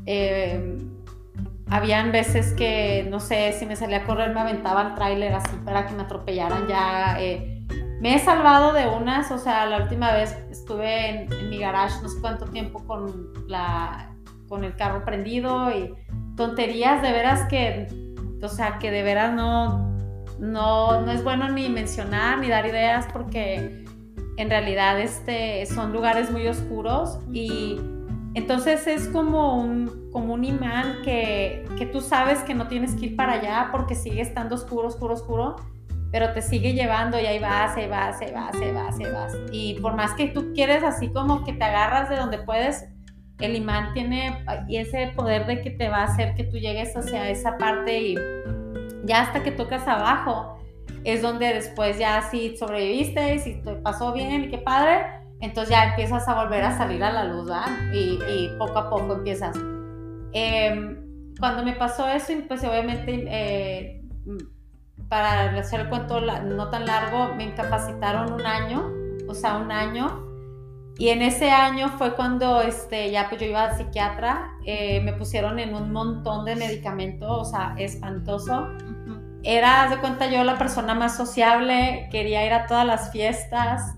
[0.06, 0.78] em,
[1.70, 5.56] habían veces que, no sé, si me salía a correr me aventaba el tráiler así
[5.64, 7.16] para que me atropellaran ya.
[7.22, 7.53] Eh,
[8.04, 12.10] me he salvado de unas, o sea, la última vez estuve en, mi garage no
[12.10, 14.14] sé cuánto tiempo con, la,
[14.50, 15.96] con el carro prendido y
[16.36, 17.88] tonterías de veras que,
[18.42, 19.96] o sea, que de veras no,
[20.38, 23.86] no, no es bueno ni mencionar ni dar ideas porque
[24.36, 27.80] en realidad este, son lugares muy oscuros y
[28.34, 33.06] entonces es como un, como un imán que, que tú sabes que no tienes que
[33.06, 35.56] ir para allá porque sigue estando oscuro, oscuro, oscuro,
[36.14, 39.36] pero te sigue llevando y ahí vas, ahí vas, ahí vas, ahí vas, ahí vas.
[39.52, 42.86] Y por más que tú quieres así como que te agarras de donde puedes,
[43.40, 47.32] el imán tiene ese poder de que te va a hacer que tú llegues hacia
[47.32, 48.16] esa parte y
[49.06, 50.60] ya hasta que tocas abajo
[51.04, 55.06] es donde después ya si sobreviviste y si te pasó bien y qué padre,
[55.42, 57.92] entonces ya empiezas a volver a salir a la luz, ¿verdad?
[57.92, 59.58] Y, poco a poco empiezas.
[60.32, 60.96] Em,
[61.40, 64.04] cuando me pasó eso, pues obviamente eh,
[65.10, 68.92] para hacer el cuento no tan largo, me incapacitaron un año,
[69.28, 70.24] o sea, un año
[70.98, 75.14] y en ese año fue cuando este, ya pues yo iba al psiquiatra, eh, me
[75.14, 78.68] pusieron en un montón de medicamentos, o sea, espantoso.
[79.42, 83.96] Era, de cuenta, yo la persona más sociable, quería ir a todas las fiestas.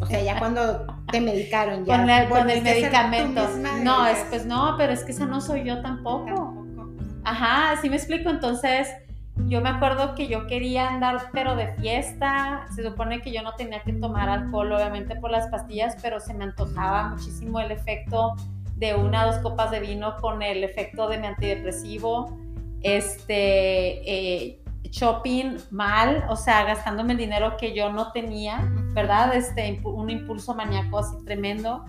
[0.00, 1.98] O sea, ya cuando te medicaron, ya.
[1.98, 3.46] Con el, con el medicamento.
[3.82, 6.24] No, es, pues no, pero es que esa no soy yo tampoco.
[6.24, 6.88] tampoco.
[7.24, 8.30] Ajá, sí me explico.
[8.30, 8.88] Entonces,
[9.36, 12.66] yo me acuerdo que yo quería andar, pero de fiesta.
[12.74, 16.34] Se supone que yo no tenía que tomar alcohol, obviamente, por las pastillas, pero se
[16.34, 18.34] me antojaba muchísimo el efecto
[18.76, 22.38] de una o dos copas de vino con el efecto de mi antidepresivo.
[22.82, 29.34] Este, eh, shopping mal, o sea, gastándome el dinero que yo no tenía, ¿verdad?
[29.34, 31.84] Este, un impulso maníaco así tremendo.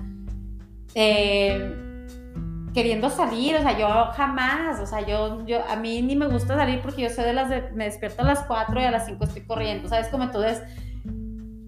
[0.96, 1.93] Eh,
[2.74, 6.56] queriendo salir, o sea, yo jamás, o sea, yo, yo, a mí ni me gusta
[6.56, 9.06] salir porque yo soy de las de, me despierto a las 4 y a las
[9.06, 10.08] 5 estoy corriendo, ¿sabes?
[10.08, 10.62] Como entonces,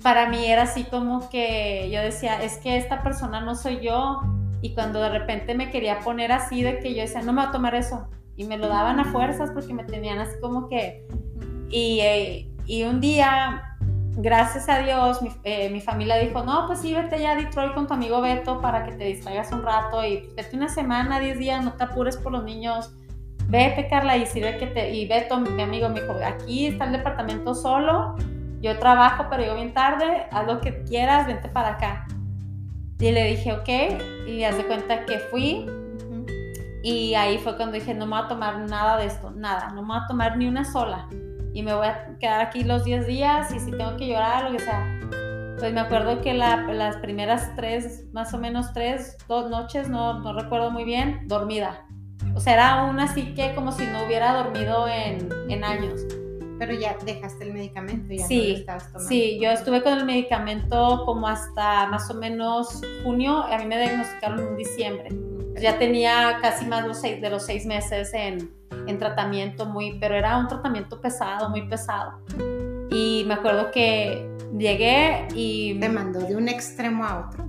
[0.02, 4.22] para mí era así como que yo decía, es que esta persona no soy yo,
[4.62, 7.50] y cuando de repente me quería poner así de que yo decía, no me voy
[7.50, 11.06] a tomar eso, y me lo daban a fuerzas porque me tenían así como que,
[11.70, 13.75] y, eh, y un día
[14.17, 17.88] gracias a Dios, eh, mi, familia dijo, no, pues sí, vete ya a Detroit con
[17.88, 21.63] tu amigo Beto para que te distraigas un rato y vete una semana, 10 días,
[21.63, 22.91] no te apures por los niños.
[23.47, 24.91] Vete, Carla, y sirve que te...
[24.91, 28.15] Y Beto, mi amigo, me dijo, aquí está el departamento solo,
[28.62, 32.08] yo trabajo, pero llego bien tarde, haz lo que quieras, vente para acá.
[32.99, 35.65] Y le dije, ok, y haz de cuenta que fui.
[36.82, 39.82] Y ahí fue cuando dije, no me voy a tomar nada de esto, nada, no
[39.82, 41.08] me voy a tomar ni una sola
[41.56, 44.58] y me voy a quedar aquí los 10 días y si tengo que llorar, lo
[44.58, 45.00] que sea.
[45.58, 50.34] Pues me acuerdo que las primeras tres, más o menos tres, dos noches, no, no
[50.34, 51.88] recuerdo muy bien, dormida.
[52.36, 56.02] O sea, era una así que como si no hubiera dormido en, en años.
[56.60, 59.08] Pero ya dejaste el medicamento, ya sí, no estabas tomando.
[59.08, 63.80] Sí, yo estuve con el medicamento como hasta más o menos junio, a mí me
[63.80, 65.10] diagnosticaron en diciembre.
[65.62, 68.52] Ya tenía casi más de los seis, de los seis meses en,
[68.88, 72.19] en tratamiento muy, pero era un tratamiento pesado, muy pesado.
[72.91, 75.80] Y me acuerdo que llegué y...
[75.80, 77.45] Te mandó de un extremo a otro.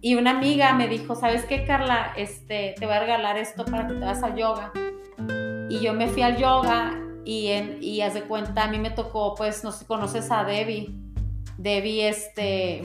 [0.00, 2.12] Y una amiga me dijo, ¿sabes qué, Carla?
[2.16, 4.72] Este, te voy a regalar esto para que te vas al yoga.
[5.68, 8.90] Y yo me fui al yoga y, en, y haz de cuenta, a mí me
[8.90, 10.94] tocó, pues, no sé, conoces a Debbie.
[11.58, 12.82] Debbie, este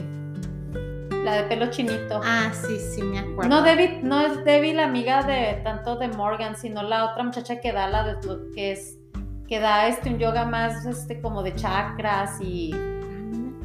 [1.28, 2.20] la de pelo chinito.
[2.24, 3.48] Ah, sí, sí, me acuerdo.
[3.48, 7.60] No, Debbie, no es Debbie la amiga de tanto de Morgan, sino la otra muchacha
[7.60, 8.16] que da la de
[8.54, 8.98] que es
[9.46, 12.74] que da este un yoga más este como de chakras y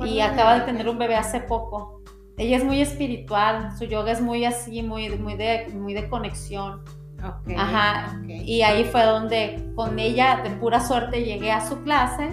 [0.06, 2.02] y acaba de tener un bebé hace poco.
[2.38, 6.82] ella es muy espiritual, su yoga es muy así, muy, muy, de, muy de conexión.
[7.56, 8.20] Ajá.
[8.28, 12.32] Y ahí fue donde con ella, de pura suerte, llegué a su clase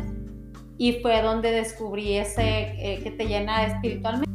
[0.78, 4.29] y fue donde descubrí ese eh, que te llena espiritualmente.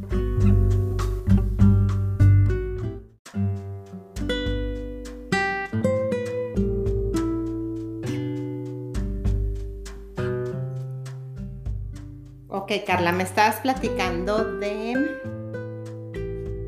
[12.76, 14.94] Ok, Carla, me estabas platicando de...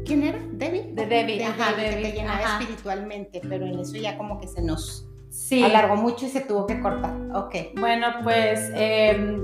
[0.05, 0.39] ¿Quién era?
[0.53, 0.93] ¿Debbie?
[0.93, 5.05] De Debbie, ajá, Que te llenaba espiritualmente, pero en eso ya como que se nos
[5.63, 7.13] alargó mucho y se tuvo que cortar.
[7.33, 7.55] Ok.
[7.77, 8.71] Bueno, pues...
[8.73, 9.43] Em,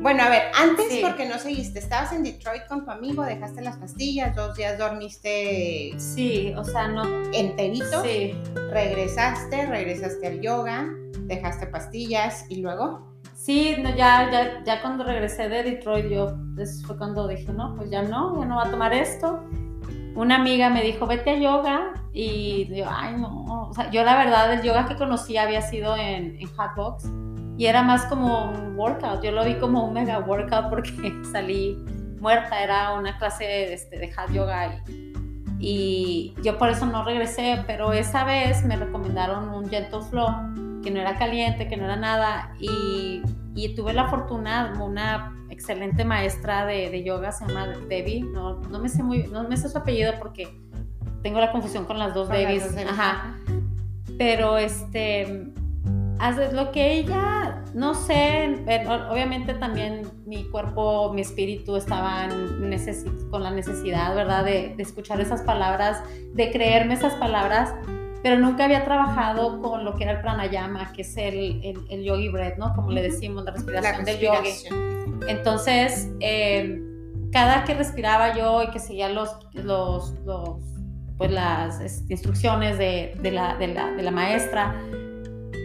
[0.00, 3.78] bueno, a ver, antes porque no seguiste, estabas en Detroit con tu amigo, dejaste las
[3.78, 5.94] pastillas, dos días dormiste.
[5.98, 7.02] Sí, o sea, no.
[7.32, 8.02] Enterito.
[8.04, 8.34] Sí.
[8.70, 10.86] Regresaste, regresaste al yoga,
[11.22, 13.13] dejaste pastillas y luego.
[13.44, 16.34] Sí, no, ya, ya, ya cuando regresé de Detroit, yo
[16.86, 19.44] fue cuando dije, no, pues ya no, ya no va a tomar esto.
[20.14, 21.92] Una amiga me dijo, vete a yoga.
[22.14, 23.68] Y yo, ay, no.
[23.68, 27.04] O sea, yo la verdad, el yoga que conocí había sido en, en Hotbox.
[27.58, 29.22] Y era más como un workout.
[29.22, 31.76] Yo lo vi como un mega workout porque salí
[32.20, 32.62] muerta.
[32.64, 34.82] Era una clase de, este, de hot yoga.
[35.58, 37.62] Y, y yo por eso no regresé.
[37.66, 41.96] Pero esa vez me recomendaron un Gentle Flow que no era caliente, que no era
[41.96, 42.54] nada.
[42.60, 43.22] Y,
[43.54, 48.78] y tuve la fortuna, una excelente maestra de, de, yoga, se llama Debbie, no, no,
[48.78, 50.60] me sé muy, no me sé su apellido porque
[51.22, 52.76] tengo la confusión con las dos Debbie's.
[52.88, 53.38] Ajá.
[54.18, 55.52] Pero este,
[56.18, 58.62] haces lo que ella, no sé,
[59.10, 62.30] obviamente también mi cuerpo, mi espíritu estaban
[63.30, 64.44] con la necesidad, ¿verdad?
[64.44, 66.02] De, de escuchar esas palabras,
[66.34, 67.74] de creerme esas palabras
[68.24, 71.60] pero nunca había trabajado con lo que era el pranayama, que es el,
[71.90, 72.72] el, yogi breath, ¿no?
[72.74, 74.48] Como le decimos, la respiración, del yogi.
[75.28, 76.80] Entonces, eh,
[77.30, 80.56] cada que respiraba yo y que seguía los, los, los
[81.18, 84.74] pues las instrucciones de, de, la, de, la, de la, maestra,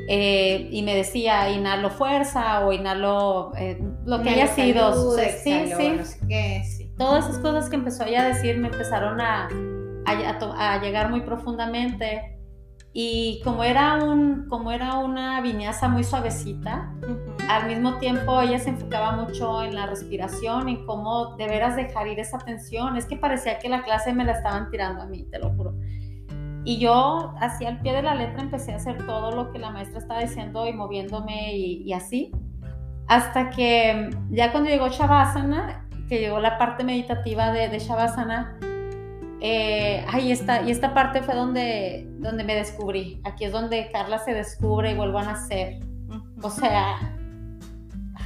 [0.10, 5.18] eh, y me decía inhalo fuerza o inhalo eh, lo que haya sido.
[5.18, 5.72] sí,
[6.28, 6.94] sí.
[6.98, 9.48] Todas esas cosas que empezó ella a decir me empezaron a,
[10.06, 12.36] a, a llegar muy profundamente
[12.92, 16.92] y como era, un, como era una viñaza muy suavecita,
[17.48, 22.08] al mismo tiempo ella se enfocaba mucho en la respiración, en cómo de veras dejar
[22.08, 22.98] ir esa tensión.
[22.98, 25.76] Es que parecía que la clase me la estaban tirando a mí, te lo juro.
[26.66, 29.70] Y yo, así al pie de la letra, empecé a hacer todo lo que la
[29.70, 32.32] maestra estaba diciendo y moviéndome y, así.
[33.08, 38.58] Hasta que ya cuando llegó Shavasana, que llegó la parte meditativa de, de Shavasana,
[39.42, 43.22] eh, ay, esta, y esta parte fue donde, donde me descubrí.
[43.24, 45.80] Aquí es donde Carla se descubre y vuelve a nacer.
[46.42, 46.98] O sea,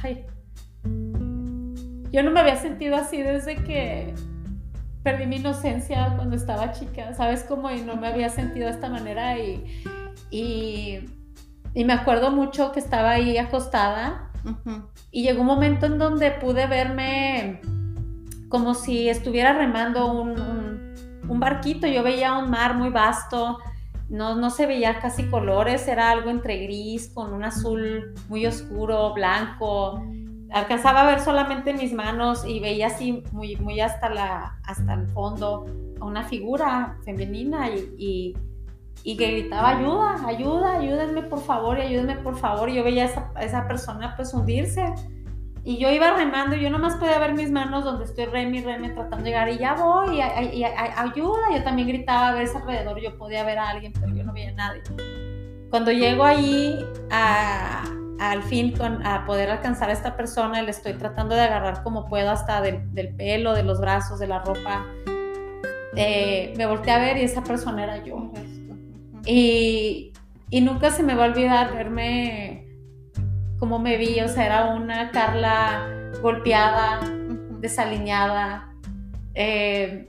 [0.02, 0.24] ay,
[2.10, 4.14] yo no me había sentido así desde que
[5.02, 7.44] perdí mi inocencia cuando estaba chica, ¿sabes?
[7.44, 7.70] cómo?
[7.70, 9.84] y no me había sentido de esta manera y,
[10.30, 11.00] y,
[11.74, 14.30] me acuerdo mucho que estaba ahí acostada
[15.10, 17.60] y llegó un momento en donde pude verme
[18.48, 20.84] como si estuviera remando un un
[21.28, 23.58] barquito, yo veía un mar muy vasto,
[24.08, 29.14] no, no se veía casi colores, era algo entre gris con un azul muy oscuro,
[29.14, 30.02] blanco.
[30.52, 35.06] Alcanzaba a ver solamente mis manos y veía así muy, muy hasta, la, hasta el
[35.08, 35.66] fondo
[36.00, 38.36] una figura femenina y,
[39.02, 42.68] y, que gritaba ayuda, ayuda, ayúdenme por favor y ayúdenme por favor.
[42.68, 44.94] Y yo veía a esa, a esa persona pues hundirse
[45.66, 48.90] y yo iba remando y yo nomás podía ver mis manos donde estoy remi, remi,
[48.90, 51.40] tratando de llegar y ya voy, y, ayuda.
[51.54, 54.50] Yo también gritaba a ver alrededor, yo podía ver a alguien, pero yo no veía
[54.50, 54.82] a nadie.
[55.70, 56.78] Cuando llego ahí
[57.10, 62.10] al fin con, a poder alcanzar a esta persona, le estoy tratando de agarrar como
[62.10, 64.84] puedo hasta del, pelo, de los brazos, de la ropa.
[65.96, 68.30] Eh, me volteé a ver y esa persona era yo.
[69.24, 70.12] Y,
[70.50, 72.63] y nunca se me va a olvidar verme
[73.64, 75.88] como me vi, o sea, era una Carla
[76.20, 77.00] golpeada,
[77.60, 78.74] desaliñada,
[79.34, 80.06] eh,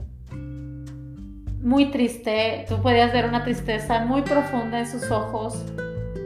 [1.62, 5.64] muy triste, tú podías ver una tristeza muy profunda en sus ojos,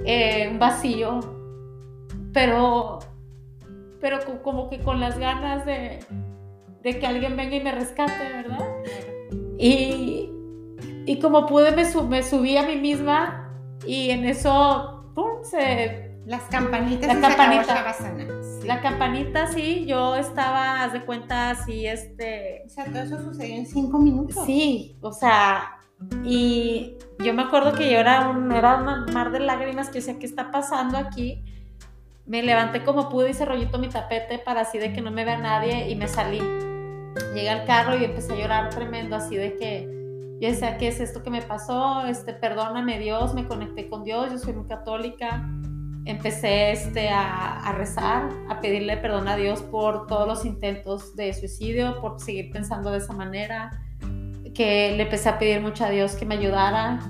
[0.05, 1.21] eh, un vacío,
[2.33, 2.99] pero,
[4.01, 6.01] pero como que con las ganas de,
[6.83, 8.67] que alguien venga y me rescate, ¿verdad?
[9.57, 10.29] Y,
[11.07, 13.55] y como pude me, me subí a mí misma
[13.87, 17.13] y en eso, ¡pum!, se las campanitas.
[17.13, 17.97] La campanita.
[18.65, 22.63] La campanita, sí, yo estaba, haz de cuenta, así, este...
[22.67, 24.45] O sea, todo eso sucedió en cinco minutos.
[24.47, 25.81] Sí, o sea,
[26.23, 30.21] y yo me acuerdo que yo era un, era un mar de lágrimas que decía,
[30.21, 31.43] ¿qué está pasando aquí?
[32.27, 35.37] Me levanté como pude, hice rollito mi tapete para así de que no me vea
[35.37, 36.41] nadie y me salí.
[37.35, 39.83] llegué al carro y empecé a llorar tremendo, así de que
[40.41, 42.07] yo decía, ¿qué es esto que me pasó?
[42.07, 45.45] Este, perdóname Dios, me conecté con Dios, yo soy muy católica.
[46.07, 52.01] Empecé este, a, rezar, a pedirle perdón a Dios por todos los intentos de suicidio,
[52.01, 53.83] por seguir pensando de esa manera,
[54.55, 57.01] que le empecé a pedir mucho a Dios que me ayudara.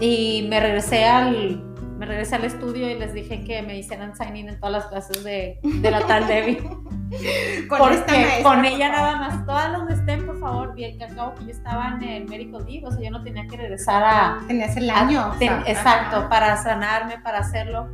[0.00, 1.67] Y me regresé al,
[1.98, 5.24] me regresé al estudio y les dije que me hicieran signing en todas las clases
[5.24, 6.58] de, de la tal Debbie.
[7.68, 11.04] Con Porque esta maestra, con ella nada más, todas donde estén, por favor, bien que
[11.04, 13.56] al cabo que yo estaba en el medical leave, o sea, yo no tenía que
[13.56, 14.38] regresar a...
[14.46, 15.28] Tenías el a- año.
[15.28, 16.28] o ten- sea, exacto, ajá.
[16.28, 17.88] para sanarme, para hacerlo.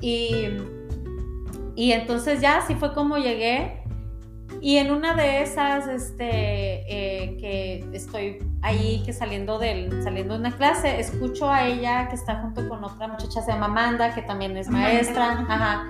[0.00, 0.46] Y,
[1.76, 3.77] y entonces ya así fue como llegué.
[4.60, 10.40] Y en una de esas, este, eh, que estoy ahí, que saliendo, del, saliendo de
[10.40, 14.22] una clase, escucho a ella que está junto con otra muchacha, se llama Amanda, que
[14.22, 15.32] también es maestra.
[15.32, 15.54] ajá.
[15.54, 15.88] Ajá.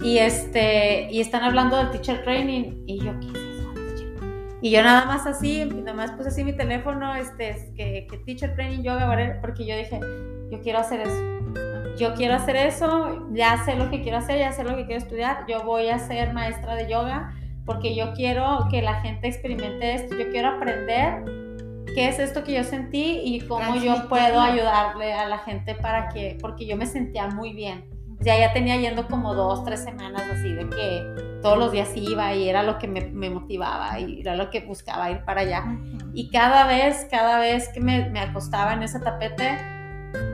[0.00, 2.84] Y, este, y están hablando del teacher training.
[2.86, 3.72] Y yo, ¿qué es eso?
[3.74, 4.58] teacher?
[4.62, 8.18] Y yo nada más así, nada más puse así mi teléfono, este, es que, que
[8.18, 9.36] teacher training yoga, ¿vale?
[9.40, 10.00] porque yo dije,
[10.50, 11.38] yo quiero hacer eso.
[11.98, 15.02] Yo quiero hacer eso, ya sé lo que quiero hacer, ya sé lo que quiero
[15.02, 15.44] estudiar.
[15.48, 17.34] Yo voy a ser maestra de yoga
[17.68, 20.16] porque yo quiero que la gente experimente esto.
[20.16, 21.22] Yo quiero aprender
[21.94, 26.08] qué es esto que yo sentí y cómo yo puedo ayudarle a la gente para
[26.08, 27.84] que, porque yo me sentía muy bien.
[28.20, 32.34] Ya, ya tenía yendo como dos, tres semanas así de que todos los días iba
[32.34, 35.64] y era lo que me, me motivaba y era lo que buscaba ir para allá.
[36.14, 39.58] Y cada vez, cada vez que me, me acostaba en ese tapete,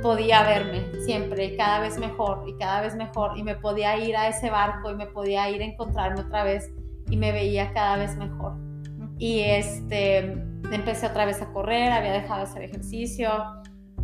[0.02, 3.36] podía verme siempre, y cada vez mejor y cada vez mejor.
[3.36, 6.70] Y me podía ir a ese barco y me podía ir a encontrarme otra vez
[7.10, 8.54] y me veía cada vez mejor.
[9.18, 10.18] Y este,
[10.72, 13.30] empecé otra vez a correr, había dejado de hacer ejercicio.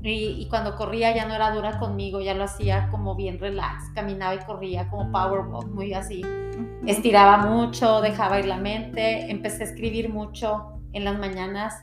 [0.03, 3.91] Y, y cuando corría ya no era dura conmigo, ya lo hacía como bien relax,
[3.95, 6.23] caminaba y corría como power walk, muy así
[6.87, 11.75] estiraba mucho, dejaba ir la mente, empecé a escribir mucho en las mañanas,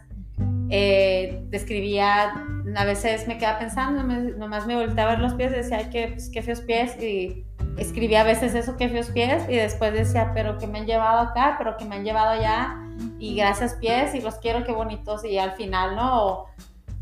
[0.69, 2.33] eh, escribía,
[2.75, 5.77] a veces me quedaba pensando, me- nomás me volteaba a ver los pies y decía,
[5.77, 7.45] ay, qué, pues, qué feos pies, y
[7.77, 11.19] escribía a veces eso, qué feos pies, y después decía, pero que me han llevado
[11.19, 12.75] acá, pero que me han llevado allá,
[13.19, 16.45] y gracias pies, y los quiero, qué bonitos, y al final, ¿no?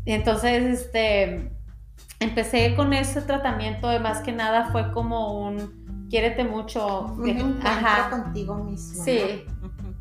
[0.04, 1.50] Y entonces, este,
[2.20, 7.30] empecé con ese tratamiento, de más que nada fue como un, quiérete mucho, Un de-
[7.32, 9.02] encuentro ajá, contigo mismo.
[9.04, 9.44] Sí.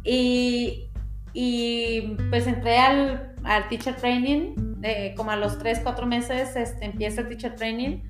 [0.03, 0.89] y,
[1.33, 6.85] y pues entré al, al teacher training, de, como a los 3, 4 meses este,
[6.85, 8.01] empieza el teacher training.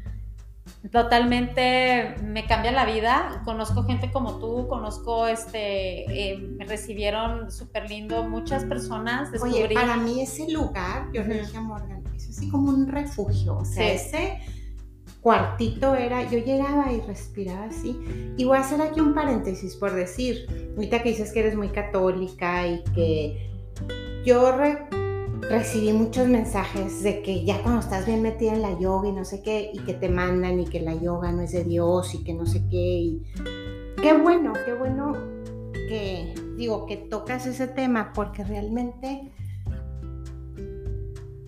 [0.91, 3.41] Totalmente me cambia la vida.
[3.45, 9.31] Conozco gente como tú, conozco, este, eh, me recibieron súper lindo muchas personas.
[9.31, 12.87] Descubrí, Oye, para mí ese lugar, yo le dije a Morgan, es así como un
[12.87, 13.57] refugio.
[13.57, 14.07] O sea, Sí.
[14.07, 14.39] ese
[15.21, 17.99] cuartito era, yo llegaba y respiraba así.
[18.37, 20.45] Y voy a hacer aquí un paréntesis por decir,
[20.75, 23.51] ahorita que dices que eres muy católica y que
[24.23, 24.87] yo re-
[25.41, 29.25] recibí muchos mensajes de que ya cuando estás bien metida en la yoga y no
[29.25, 32.23] sé qué, y que te mandan y que la yoga no es de Dios y
[32.23, 32.77] que no sé qué.
[32.77, 33.23] Y
[34.01, 35.13] qué bueno, qué bueno
[35.87, 39.31] que digo que tocas ese tema porque realmente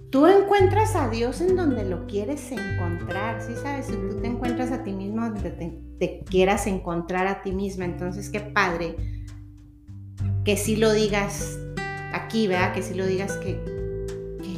[0.09, 3.87] tú encuentras a Dios en donde lo quieres encontrar, ¿sí sabes?
[3.87, 5.49] Si tú te encuentras a ti mismo donde
[5.99, 8.95] te, quieras encontrar a ti misma, entonces qué padre
[10.43, 11.57] que sí lo digas
[12.13, 12.73] aquí, ¿verdad?
[12.73, 13.76] Que sí lo digas que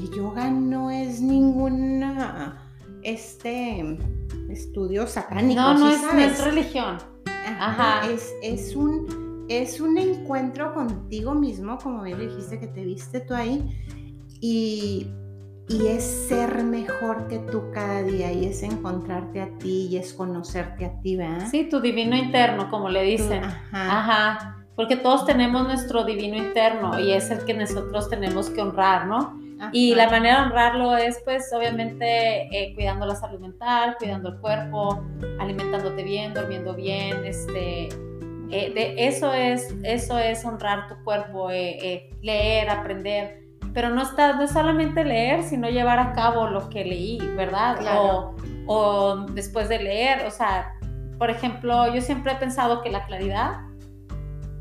[0.10, 2.62] el yoga no es ninguna
[3.04, 3.98] este
[4.50, 6.40] estudio satánico, no, no ¿sí es, no sabes?
[6.40, 6.98] es religión.
[7.26, 8.12] Ajá, Ajá.
[8.12, 13.34] Es, es un, es un encuentro contigo mismo, como bien dijiste que te viste tú
[13.34, 13.64] ahí,
[14.42, 15.08] y,
[15.68, 20.14] y es ser mejor que tú cada día, y es encontrarte a ti, y es
[20.14, 21.48] conocerte a ti, ¿verdad?
[21.50, 23.44] Sí, tu divino interno, como le dicen.
[23.44, 24.00] Ajá.
[24.00, 29.08] Ajá, porque todos tenemos nuestro divino interno y es el que nosotros tenemos que honrar,
[29.08, 29.39] ¿no?
[29.74, 30.04] Y ajá.
[30.04, 35.04] la manera de honrarlo es, pues, obviamente, eh, cuidando la salud mental, cuidando el cuerpo,
[35.40, 37.90] alimentándote bien, durmiendo bien, este,
[38.52, 43.44] eh, de, eso es, eso es honrar tu cuerpo, eh, eh, leer, aprender,
[43.74, 47.78] pero no está, no es solamente leer, sino llevar a cabo lo que leí, ¿verdad?
[47.78, 48.36] Claro.
[48.66, 50.74] O, o después de leer, o sea,
[51.20, 53.69] por ejemplo, yo siempre he pensado que la claridad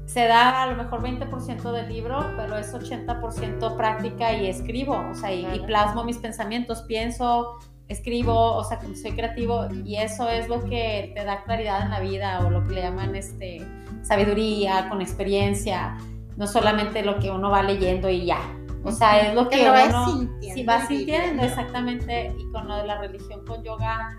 [0.09, 5.15] se da a lo mejor 20% del libro, pero es 80% práctica y escribo, o
[5.15, 5.67] sea, y, y Claro.
[5.67, 11.13] plasmo mis pensamientos, pienso, escribo, o sea, como soy creativo y eso es lo que
[11.15, 13.67] te da claridad en la vida o lo que le llaman este
[14.03, 15.99] sabiduría, con experiencia,
[16.39, 18.41] no solamente lo que uno va leyendo y ya.
[18.85, 22.67] O sea, es lo que, Que lo uno sintiendo si va sintiendo exactamente y con
[22.67, 24.17] lo de la religión con yoga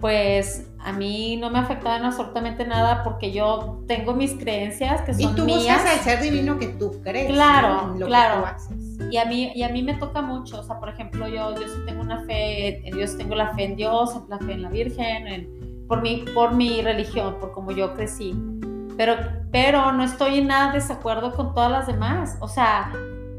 [0.00, 5.12] pues a mí no me afectaba en absolutamente nada porque yo tengo mis creencias que
[5.12, 5.82] son y tú mías.
[5.82, 7.30] buscas el ser divino que tú crees.
[7.30, 7.92] Claro, ¿no?
[7.92, 8.34] en lo claro.
[8.34, 9.12] Que tú haces.
[9.12, 11.68] Y a mí y a mí me toca mucho, o sea, por ejemplo, yo yo
[11.68, 14.70] sí tengo una fe en Dios, tengo la fe en Dios, la fe en la
[14.70, 18.34] Virgen, en, por mi por mi religión, por como yo crecí.
[18.96, 19.16] Pero
[19.50, 22.92] pero no estoy en nada desacuerdo con todas las demás, o sea,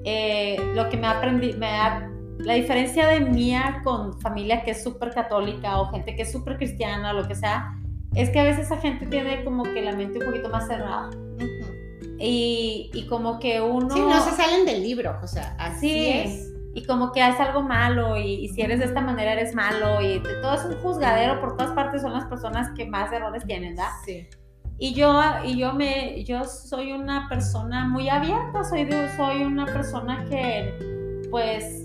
[0.04, 2.12] eh, lo que me aprendí me ha
[2.44, 6.58] la diferencia de mía con familia que es súper católica o gente que es súper
[6.58, 7.74] cristiana o lo que sea,
[8.16, 11.10] es que a veces esa gente tiene como que la mente un poquito más cerrada.
[11.10, 12.16] Ujú.
[12.20, 13.90] Y, y como que uno...
[13.96, 16.52] Sí, no se salen del libro, o sea, así Sí, es.
[16.76, 20.02] y como que es algo malo y, y si eres de esta manera eres malo
[20.02, 23.76] y todo es un juzgadero, por todas partes son las personas que más errores tienen,
[23.76, 23.92] ¿verdad?
[24.06, 24.28] Sí.
[24.78, 29.66] Y yo, y yo, me, yo soy una persona muy abierta, soy, de- soy una
[29.66, 30.74] persona que,
[31.30, 31.82] pues,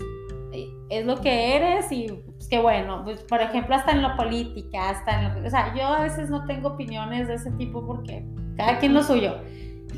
[0.89, 4.89] es lo que eres y pues, que bueno, pues, por ejemplo, hasta en la política,
[4.89, 8.25] hasta en lo- o sea, yo a veces no tengo opiniones de ese tipo porque
[8.55, 9.35] cada quien lo suyo.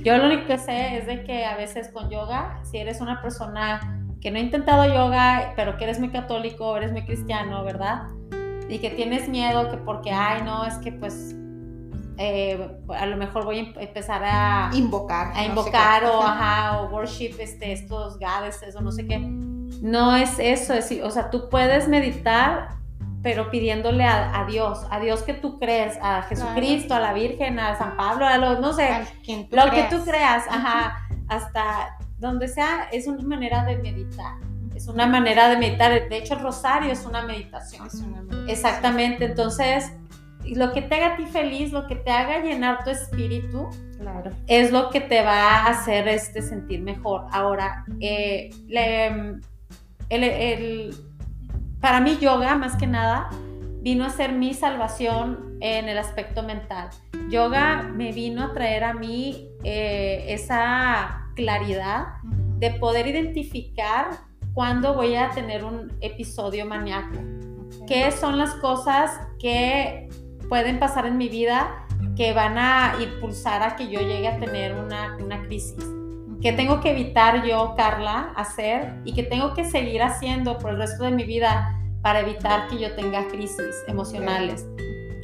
[0.04, 3.22] Yo lo único que sé es de que a veces con yoga, si eres una
[3.22, 3.80] persona
[4.22, 8.04] que no ha intentado yoga, pero que eres muy católico, eres muy cristiano, ¿verdad?
[8.70, 11.36] Y que tienes miedo que porque, ay, no, es que pues
[12.18, 15.28] eh, a lo mejor voy a em- empezar a, Invocar.
[15.28, 16.82] a no sé invocar o, Ajá.
[16.82, 19.18] o worship este, estos goddesses o no sé qué.
[19.82, 22.70] No es eso, es, o sea, tú puedes meditar,
[23.24, 27.60] pero pidiéndole a, a Dios, a Dios que tú crees, a Jesucristo, a la Virgen,
[27.60, 29.90] a San Pablo, a lo, no sé, A quien tú lo creas.
[29.90, 34.34] que tú creas, ajá, hasta donde sea, es una manera de meditar.
[34.76, 35.92] Es una manera de meditar.
[36.10, 37.86] De hecho, el rosario es una meditación.
[37.88, 38.50] Es una meditación.
[38.50, 39.26] Exactamente.
[39.26, 39.92] Entonces,
[40.46, 43.70] lo que te haga a ti feliz, lo que te haga llenar tu espíritu,
[44.00, 44.32] Claro.
[44.48, 47.26] es lo que te va a hacer este, sentir mejor.
[47.34, 49.36] Ahora, eh, le-
[50.10, 50.96] el- el-
[51.80, 53.30] para mí yoga, más que nada,
[53.82, 56.90] vino a ser mi salvación en el aspecto mental.
[57.30, 62.08] Yoga me vino a traer a mí eh, esa claridad
[62.58, 64.08] de poder identificar
[64.54, 67.18] cuándo voy a tener un episodio maníaco.
[67.88, 70.10] ¿Qué son las cosas que
[70.50, 71.86] pueden pasar en mi vida
[72.16, 75.76] que van a impulsar a que yo llegue a tener una, una crisis?
[76.42, 80.78] ¿Qué tengo que evitar yo, Carla, hacer y que tengo que seguir haciendo por el
[80.78, 84.66] resto de mi vida para evitar que yo tenga crisis emocionales?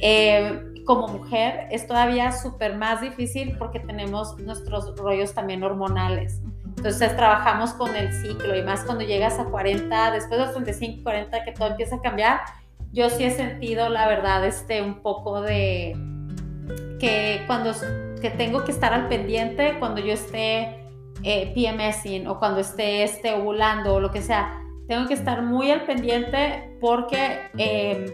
[0.02, 6.42] Eh, como mujer es todavía súper más difícil porque tenemos nuestros rollos también hormonales.
[6.76, 11.02] Entonces trabajamos con el ciclo y más cuando llegas a 40, después de los 35,
[11.02, 12.40] 40, que todo empieza a cambiar.
[12.92, 15.96] Yo sí he sentido, la verdad, este, un poco de
[17.00, 17.72] que cuando
[18.20, 20.85] que tengo que estar al pendiente cuando yo esté
[21.22, 24.60] eh, PMSing o cuando esté este, ovulando o lo que sea.
[24.88, 28.06] Tengo que estar muy al pendiente porque eh,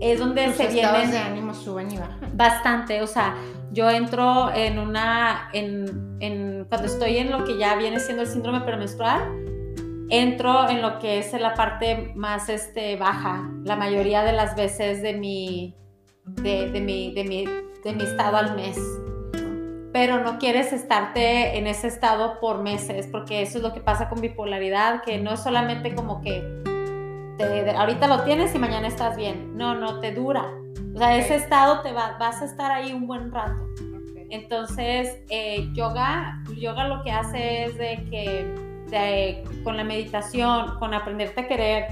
[0.00, 2.30] es donde Tus se vienen de ánimo suben y bajan.
[2.36, 3.34] bastante, o sea,
[3.72, 8.28] yo entro en una, en, en- cuando estoy en lo que ya viene siendo el
[8.28, 9.20] síndrome premenstrual,
[10.10, 15.02] entro en lo que es la parte más este, baja, la mayoría de las veces
[15.02, 15.74] de mi,
[16.24, 17.44] de, de mi, de, mi,
[17.82, 18.78] de mi estado al mes.
[19.98, 24.10] Pero no quieres estarte en ese estado por meses, porque eso es lo que pasa
[24.10, 26.42] con bipolaridad, que no es solamente como que
[27.38, 29.56] te- ahorita lo tienes y mañana estás bien.
[29.56, 30.50] No, no, te dura.
[30.94, 31.42] O sea, ese Ok.
[31.44, 33.56] estado te va, vas a estar ahí un buen rato.
[33.72, 34.26] Ok.
[34.28, 38.54] Entonces, eh, yoga, yoga lo que hace es de que
[38.90, 41.86] de- con la meditación, con aprenderte a querer,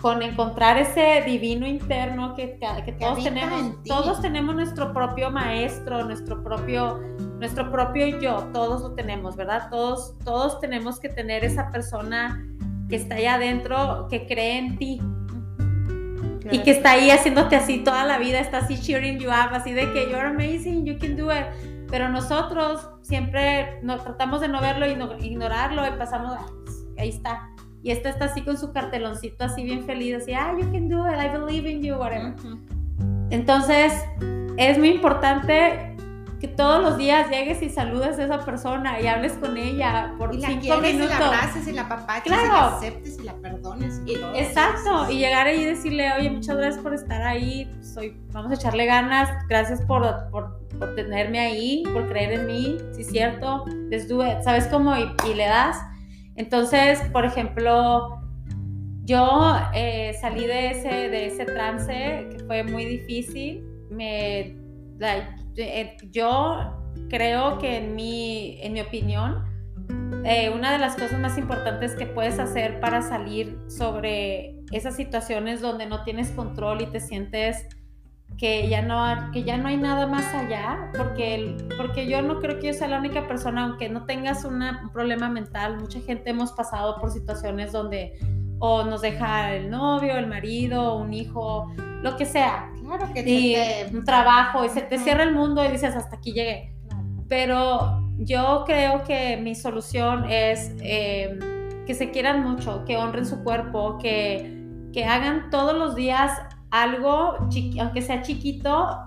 [0.00, 2.58] con encontrar ese divino interno que,
[3.00, 7.00] todos tenemos, todos tenemos nuestro propio maestro, nuestro propio,
[7.38, 9.68] nuestro propio yo, todos lo tenemos, ¿verdad?
[9.70, 12.46] Todos, todos tenemos que tener esa persona
[12.88, 15.00] que está allá adentro, que cree en ti,
[16.50, 19.72] y que está ahí haciéndote así toda la vida, está así cheering you up, así
[19.72, 21.44] de que you're amazing, you can do it.
[21.90, 27.50] Pero nosotros siempre no, tratamos de no verlo ignorarlo y pasamos, "Ah, pues, ahí está.
[27.82, 31.06] Y esta está así con su carteloncito así bien feliz, así, ah, you can do
[31.08, 32.34] it, I believe in you, whatever.
[32.34, 32.58] Ujú.
[33.30, 33.92] Entonces,
[34.56, 35.94] es muy importante
[36.40, 40.32] que todos los días llegues y saludes a esa persona y hables con ella por
[40.34, 41.18] Y la cinco quieres, y minutos.
[41.18, 42.76] la abraces, y la apapaches, y la Claro.
[42.76, 44.00] aceptes, y la perdones.
[44.06, 44.34] y Y- todo.
[44.36, 48.54] Exacto, y llegar ahí y decirle, oye, muchas gracias por estar ahí, soy, vamos a
[48.54, 53.64] echarle ganas, gracias por, por, por tenerme ahí, por creer en mí, sí es cierto,
[53.90, 54.96] let's do it, ¿sabes cómo?
[54.96, 55.76] Y, y le das.
[56.38, 58.20] Entonces, por ejemplo,
[59.02, 64.56] yo eh, salí de ese, de ese trance que fue muy difícil, me,
[65.56, 66.78] eh, yo
[67.10, 69.44] creo que en mi, en mi opinión,
[70.24, 75.60] eh, una de las cosas más importantes que puedes hacer para salir sobre esas situaciones
[75.60, 77.66] donde no tienes control y te sientes
[78.36, 82.60] que ya no, que ya no hay nada más allá, porque, porque yo no creo
[82.60, 84.62] que yo sea la única persona, aunque no tengas un
[84.92, 88.18] problema mental, mucha gente hemos pasado por situaciones donde
[88.60, 91.72] o nos deja el novio, el marido, un hijo,
[92.02, 92.70] lo que sea.
[92.80, 93.56] Claro que y
[93.94, 96.72] un trabajo, y se te cierra el mundo y dices, hasta aquí llegué.
[97.28, 101.38] Pero yo creo que mi solución es eh,
[101.86, 106.32] que se quieran mucho, que honren su cuerpo, que, que hagan todos los días
[106.70, 107.36] algo,
[107.80, 108.98] aunque sea chiquito,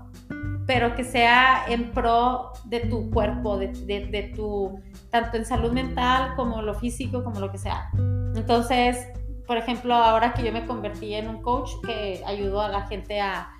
[0.66, 6.34] pero que sea en pro de tu cuerpo, de, de, tu, tanto en salud mental
[6.36, 7.90] como lo físico, como lo que sea.
[8.34, 9.08] Entonces,
[9.46, 13.20] por ejemplo, ahora que yo me convertí en un coach que ayudo a la gente
[13.20, 13.50] a,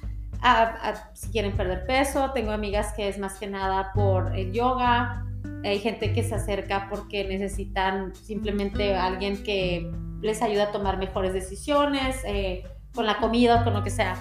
[0.40, 5.24] a, si quieren perder peso, tengo amigas que es más que nada por el yoga,
[5.64, 9.90] hay gente que se acerca porque necesitan simplemente alguien que
[10.20, 12.16] les ayude a tomar mejores decisiones.
[12.24, 14.16] Eh, con la comida, con lo que sea.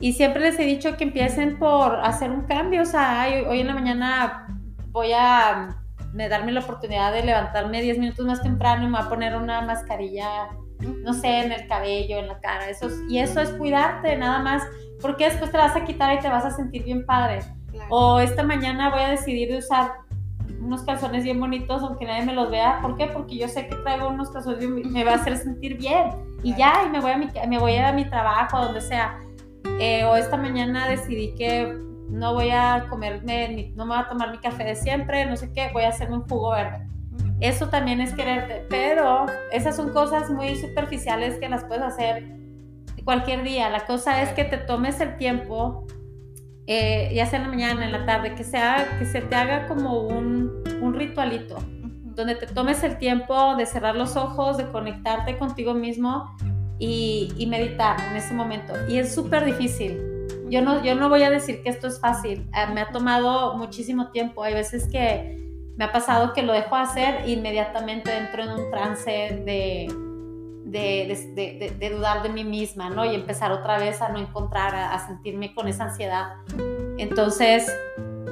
[0.00, 2.82] Y siempre les he dicho que empiecen por hacer un cambio.
[2.82, 4.46] O sea, hoy, en la mañana
[4.90, 5.76] voy a
[6.12, 9.36] me darme la oportunidad de levantarme 10 minutos más temprano y me voy a poner
[9.36, 10.48] una mascarilla,
[10.80, 12.68] no sé, en el cabello, en la cara.
[12.70, 14.62] Eso y eso es cuidarte, nada más.
[15.00, 17.40] Porque después te vas a quitar y te vas a sentir bien padre.
[17.90, 19.92] O esta mañana voy a decidir de usar
[20.60, 22.80] unos calzones bien bonitos, aunque nadie me los vea.
[22.82, 23.06] ¿Por qué?
[23.06, 26.10] Porque yo sé que traigo unos calzones y me va a hacer sentir bien.
[26.42, 27.28] Y ya, y me voy a mi,
[27.78, 29.18] a, mi trabajo, donde sea.
[29.80, 31.72] Eh, o esta mañana decidí que
[32.08, 35.52] no voy a comerme, no me voy a tomar mi café de siempre, no sé
[35.52, 36.86] qué, voy a hacerme un jugo verde.
[37.40, 42.24] Eso también es quererte, pero esas son cosas muy superficiales que las puedes hacer
[43.08, 43.70] cualquier día.
[43.70, 45.86] La cosa es que te tomes el tiempo
[46.70, 49.66] eh, ya sea en la mañana, en la tarde, que, sea, que se te haga
[49.66, 51.56] como un, un ritualito,
[52.14, 56.30] donde te tomes el tiempo de cerrar los ojos, de conectarte contigo mismo
[56.78, 58.74] y, y meditar en ese momento.
[58.86, 59.98] Y es súper difícil.
[60.50, 62.46] Yo no, yo no voy a decir que esto es fácil.
[62.54, 64.42] Eh, me ha tomado muchísimo tiempo.
[64.42, 65.38] Hay veces que
[65.78, 69.86] me ha pasado que lo dejo hacer e inmediatamente entro en un trance de,
[70.70, 73.04] de, de, de, dudar de mí misma, ¿no?
[73.04, 76.34] Y empezar otra vez a no encontrar, a, sentirme con esa ansiedad.
[76.98, 77.74] Entonces,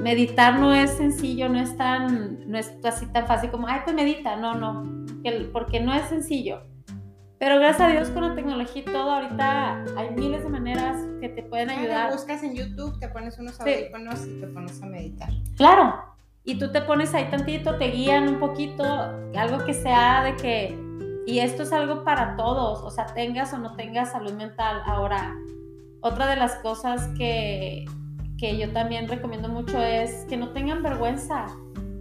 [0.01, 3.95] meditar no es sencillo, no es tan, no es así tan fácil como, ay, pues
[3.95, 5.05] medita, no, no,
[5.51, 6.61] porque no es sencillo.
[7.39, 11.29] Pero gracias a Dios con la tecnología y todo, ahorita hay miles de maneras que
[11.29, 12.11] te pueden ayudar.
[12.11, 15.29] buscas en YouTube, te pones unos audífonos y te pones a meditar.
[15.55, 16.01] Claro,
[16.43, 18.83] y tú te pones ahí tantito, te guían un poquito,
[19.35, 20.86] algo que sea de que
[21.27, 24.81] y esto es algo para todos, o sea, tengas o no tengas salud mental.
[24.85, 25.35] Ahora,
[25.99, 27.83] otra de las cosas que,
[28.37, 31.47] que yo también recomiendo mucho es que no tengan vergüenza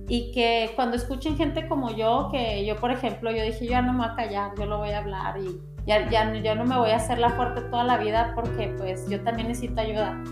[0.07, 3.83] y que cuando escuchen gente como yo, que yo, por ejemplo, yo dije, yo ya
[3.83, 6.64] no me voy a callar, yo lo voy a hablar y ya, ya yo no
[6.64, 10.22] me voy a hacer la fuerte toda la vida porque pues yo también necesito ayuda.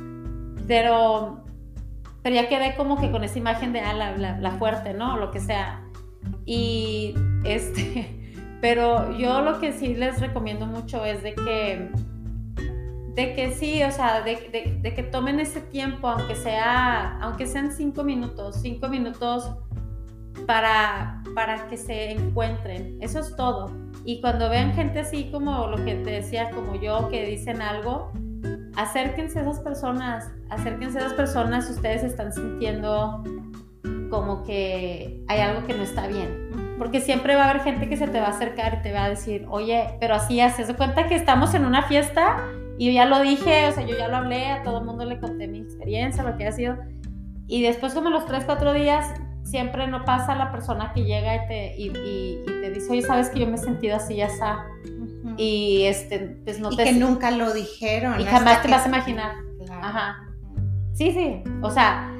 [0.68, 1.42] Pero,
[2.22, 5.16] pero ya quedé como que con esa imagen de ah, la, la, la fuerte, ¿no?
[5.16, 5.82] Lo que sea.
[6.46, 8.20] Y este...
[8.64, 11.90] Pero yo lo que sí les recomiendo mucho es de que,
[13.14, 14.38] de que sí, o sea, de,
[14.82, 19.54] que tomen ese tiempo, aunque, sea, aunque sean cinco minutos, cinco minutos
[20.46, 22.96] para, para que se encuentren.
[23.02, 23.70] Eso es todo.
[24.06, 28.12] Y cuando vean gente así como lo que te decía, como yo, que dicen algo,
[28.76, 33.22] acérquense a esas personas, acérquense a esas personas si ustedes están sintiendo
[34.08, 36.43] como que hay algo que no está bien
[36.78, 39.04] porque siempre va a haber gente que se te va a acercar y te va
[39.04, 42.36] a decir, oye, pero así haces de cuenta que estamos en una fiesta
[42.78, 45.04] y yo ya lo dije, o sea, yo ya lo hablé, a todo el mundo
[45.04, 46.76] le conté mi experiencia, lo que ha sido.
[47.46, 49.06] Y después, como los 3, 4 días,
[49.44, 53.40] siempre no pasa la persona que llega y te, y, te dice, oye, sabes que
[53.40, 54.64] yo me he sentido así, ya está.
[55.36, 56.84] Y este, pues no y te.
[56.84, 58.20] que nunca lo dijeron.
[58.20, 59.34] Y jamás te vas a imaginar.
[59.70, 60.16] Ajá.
[60.94, 61.42] Sí, sí.
[61.60, 62.10] O sea,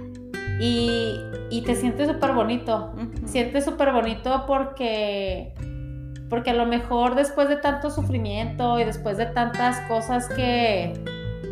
[0.61, 2.95] y, y te sientes súper bonito.
[3.27, 5.55] Sientes súper bonito porque,
[6.29, 10.93] porque a lo mejor después de tanto sufrimiento y después de tantas cosas que,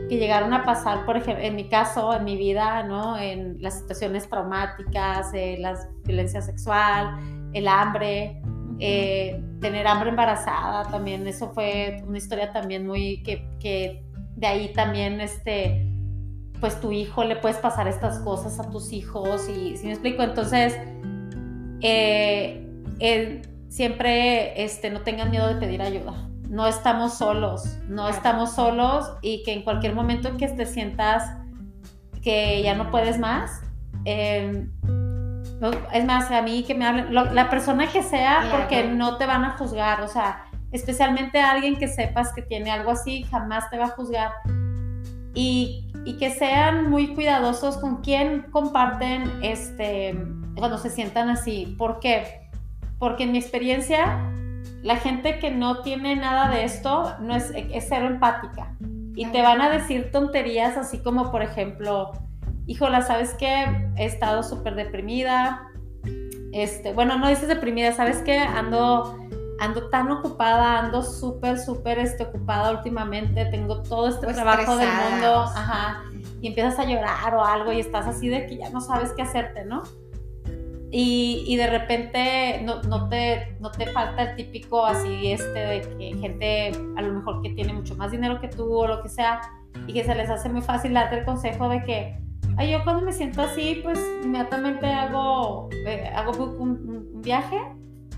[0.08, 3.18] que llegaron a pasar, por ejemplo, en mi caso, en mi vida, ¿no?
[3.18, 7.18] En las situaciones traumáticas, eh, la violencia sexual,
[7.52, 8.40] el hambre,
[8.78, 14.02] eh, tener hambre embarazada también, eso fue una historia también muy que, que
[14.34, 15.91] de ahí también este
[16.62, 20.22] pues tu hijo le puedes pasar estas cosas a tus hijos y si me explico,
[20.22, 20.78] entonces
[21.80, 26.14] eh, siempre este, no tengan miedo de pedir ayuda.
[26.48, 31.36] No estamos solos, no estamos solos y que en cualquier momento en que te sientas
[32.22, 33.60] que ya no puedes más,
[34.04, 34.70] em,
[35.92, 39.44] es más, a mí que me hablen, la persona que sea, porque no te van
[39.44, 43.78] a juzgar, o sea, especialmente a alguien que sepas que tiene algo así, jamás te
[43.78, 44.30] va a juzgar.
[45.34, 50.16] Y y que sean muy cuidadosos con quién comparten este,
[50.56, 51.74] cuando se sientan así.
[51.78, 52.48] ¿Por qué?
[52.98, 54.18] Porque en mi experiencia,
[54.82, 58.76] la gente que no tiene nada de esto no es, es cero empática.
[59.14, 62.12] Y te van a decir tonterías así como, por ejemplo,
[62.66, 63.88] híjola, ¿sabes qué?
[63.96, 65.68] He estado súper deprimida.
[66.52, 68.38] Este, bueno, no dices deprimida, ¿sabes qué?
[68.38, 69.18] Ando,
[69.62, 75.42] ando tan ocupada, ando súper, súper este, ocupada últimamente, tengo todo este trabajo del mundo,
[75.42, 76.02] ajá,
[76.40, 79.22] y empiezas a llorar o algo y estás así de que ya no sabes qué
[79.22, 79.84] hacerte, ¿no?
[80.90, 85.80] Y, y de repente no, no, te, no te falta el típico así este de
[85.80, 89.08] que gente a lo mejor que tiene mucho más dinero que tú o lo que
[89.08, 89.40] sea
[89.86, 92.18] y que se les hace muy fácil darte el consejo de que
[92.58, 96.70] Ay, yo cuando me siento así, pues inmediatamente hago, eh, hago un,
[97.14, 97.58] un viaje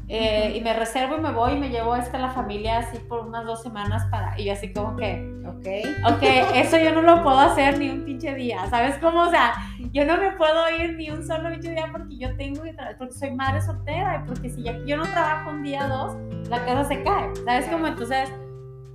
[0.09, 3.21] eh, y me reservo y me voy y me llevo esta la familia así por
[3.27, 4.39] unas dos semanas para...
[4.39, 5.33] Y yo así como que...
[5.47, 6.15] Ok.
[6.15, 6.23] Ok,
[6.55, 9.23] eso yo no lo puedo hacer ni un pinche día, ¿sabes cómo?
[9.23, 9.55] O sea,
[9.93, 13.15] yo no me puedo ir ni un solo pinche día porque yo tengo que porque
[13.15, 16.85] soy madre soltera y porque si yo no trabajo un día o dos, la casa
[16.85, 17.87] se cae, ¿sabes cómo?
[17.87, 18.31] Entonces,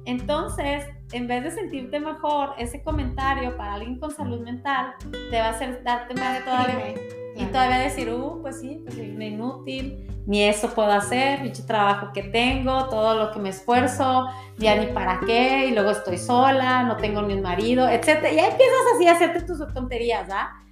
[0.06, 4.94] entonces en vez de sentirte mejor, ese comentario para alguien con salud mental
[5.32, 6.94] te va a hacer darte más todavía.
[7.36, 12.12] Y todavía decir, uh, pues sí, pues soy inútil, ni eso puedo hacer, mucho trabajo
[12.14, 14.28] que tengo, todo lo que me esfuerzo,
[14.58, 18.24] ya ni para qué, y luego estoy sola, no tengo ni un marido, etc.
[18.24, 20.64] Y ahí empiezas así a hacerte tus tonterías, ¿ah?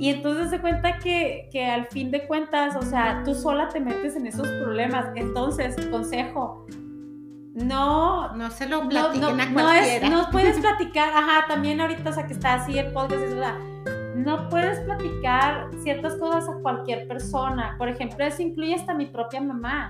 [0.00, 3.80] Y entonces se cuenta que, que al fin de cuentas, o sea, tú sola te
[3.80, 5.08] metes en esos problemas.
[5.14, 6.64] Entonces, consejo,
[7.54, 10.08] no, no se lo platiquen no, a cualquiera.
[10.08, 13.34] No, no puedes platicar, ajá, también ahorita, o sea, que está así el podcast, es
[13.34, 13.54] verdad.
[14.14, 17.74] No puedes platicar ciertas cosas a cualquier persona.
[17.78, 19.88] Por ejemplo, eso incluye hasta mi propia mamá.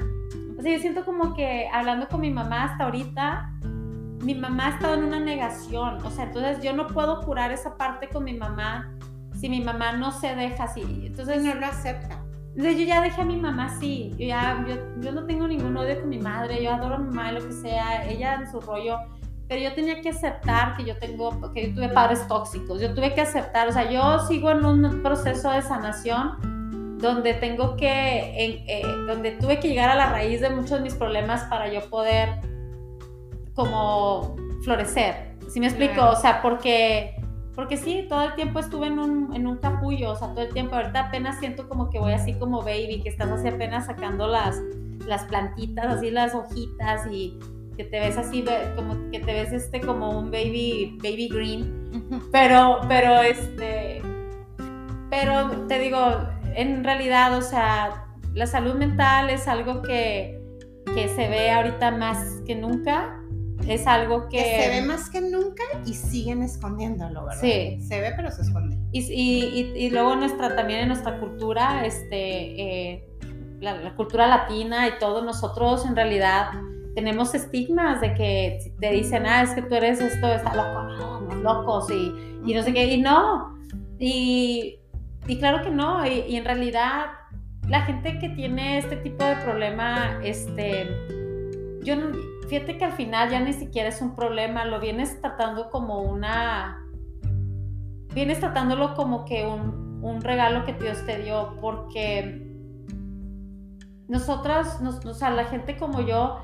[0.59, 3.51] O sea, yo siento como que hablando con mi mamá hasta ahorita,
[4.23, 6.05] mi mamá ha estado en una negación.
[6.05, 8.93] O sea, entonces yo no puedo curar esa parte con mi mamá
[9.35, 11.07] si mi mamá no se deja así.
[11.07, 12.21] Entonces no lo acepta
[12.57, 14.65] yo ya dejé a mi mamá así, yo ya,
[15.01, 17.53] yo, no tengo ningún odio con mi madre, yo adoro a mi madre, lo que
[17.53, 18.99] sea, ella en su rollo,
[19.51, 23.13] pero yo tenía que aceptar que yo tengo, que yo tuve padres tóxicos, yo tuve
[23.15, 28.83] que aceptar, o sea, yo sigo en un proceso de sanación donde tengo que, eh,
[29.09, 32.29] donde tuve que llegar a la raíz de muchos de mis problemas para yo poder
[33.57, 36.11] como florecer, ¿sí me explico?
[36.11, 37.17] O sea, porque
[37.57, 40.53] porque sí, todo el tiempo estuve en un, en un capullo, o sea, todo el
[40.53, 40.77] tiempo.
[40.77, 44.57] Ahorita apenas siento como que voy así como baby, que estás así apenas sacando las,
[45.07, 47.37] las plantitas, así las hojitas y
[47.81, 48.45] que te ves así,
[48.77, 52.21] como que te ves este como un baby, baby green.
[52.31, 54.03] Pero, pero este,
[55.09, 55.99] pero te digo,
[56.55, 58.05] en realidad, o sea,
[58.35, 60.39] la salud mental es algo que,
[60.95, 63.17] que se ve ahorita más que nunca
[63.67, 64.41] es algo que...
[64.41, 67.41] se ve más que nunca y siguen escondiéndolo, ¿verdad?
[67.41, 67.79] Sí.
[67.81, 68.77] Se ve pero se esconde.
[68.93, 73.09] Y, y, y, luego nuestra, también en nuestra cultura, este, eh,
[73.61, 76.51] la, cultura latina y todos nosotros en realidad
[76.95, 81.21] tenemos estigmas de que te dicen, ah, es que tú eres esto, está loco, no,
[81.21, 82.13] no locos y,
[82.45, 83.59] y no sé qué, y no.
[83.99, 84.79] Y,
[85.27, 87.07] y claro que no, y, en realidad
[87.69, 90.89] la gente que tiene este tipo de problema, este,
[91.83, 95.71] yo no fíjate que al final ya ni siquiera es un problema, lo vienes tratando
[95.71, 96.85] como una,
[98.13, 102.45] vienes tratándolo como que un, un regalo que Dios te dio, porque
[104.09, 106.41] nosotras, nos, o sea, la gente como yo,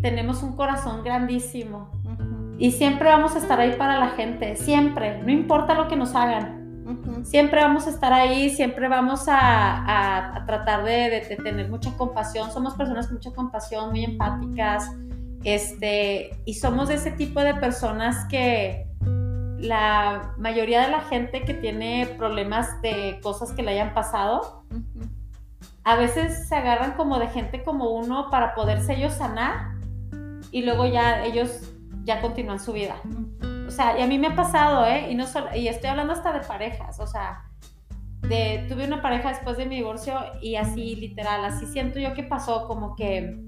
[0.00, 1.90] tenemos un corazón grandísimo
[2.58, 6.14] y siempre vamos a estar ahí para la gente, siempre, no importa lo que nos
[6.14, 6.58] hagan.
[7.22, 12.50] Siempre vamos a estar ahí, siempre vamos a, a, tratar de, de, tener mucha compasión.
[12.50, 14.90] Somos personas con mucha compasión, muy empáticas,
[15.44, 18.86] este, y somos de ese tipo de personas que
[19.58, 24.64] la mayoría de la gente que tiene problemas de cosas que le hayan pasado,
[25.84, 29.79] a veces se agarran como de gente como uno para poderse ellos sanar
[30.50, 31.72] y luego ya ellos
[32.04, 32.96] ya continúan su vida.
[33.66, 35.10] O sea, y a mí me ha pasado, ¿eh?
[35.10, 37.44] Y, no solo, y estoy hablando hasta de parejas, o sea,
[38.22, 42.22] de, tuve una pareja después de mi divorcio y así literal, así siento yo que
[42.22, 43.38] pasó como que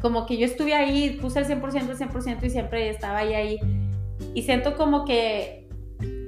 [0.00, 3.60] como que yo estuve ahí, puse el 100%, el 100% y siempre estaba ahí, ahí.
[4.34, 5.68] Y siento como que,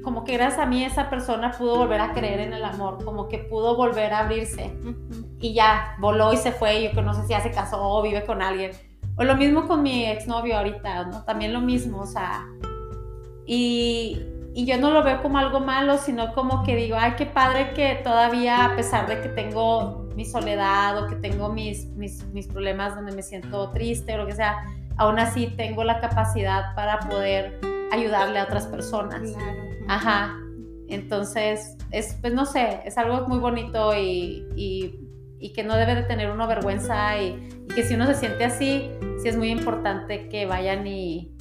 [0.02, 3.28] como que gracias a mí esa persona pudo volver a creer en el amor, como
[3.28, 4.72] que pudo volver a abrirse.
[5.38, 8.02] Y ya, voló y se fue, yo que no sé si ya se casó o
[8.02, 8.72] vive con alguien.
[9.20, 11.22] O lo mismo con mi exnovio ahorita, ¿no?
[11.24, 12.48] También lo mismo, o sea.
[13.44, 14.18] Y,
[14.54, 17.74] y yo no lo veo como algo malo, sino como que digo, ay, qué padre
[17.74, 22.46] que todavía, a pesar de que tengo mi soledad o que tengo mis, mis, mis
[22.46, 24.64] problemas donde me siento triste o lo que sea,
[24.96, 27.60] aún así tengo la capacidad para poder
[27.92, 29.20] ayudarle a otras personas.
[29.86, 30.34] Ajá.
[30.88, 34.98] Entonces, es, pues no sé, es algo muy bonito y, y,
[35.48, 38.90] que no debe de tener uno vergüenza y, que si uno se siente así,
[39.22, 41.34] sí es muy importante que vayan y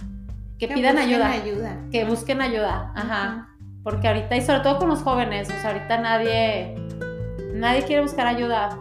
[0.58, 1.78] que, pidan ayuda, ayuda.
[1.92, 2.94] Que busquen ayuda.
[2.96, 3.50] Ajá.
[3.84, 6.76] Porque ahorita, y sobre todo con los jóvenes, o sea, ahorita nadie,
[7.54, 8.80] nadie quiere buscar ayuda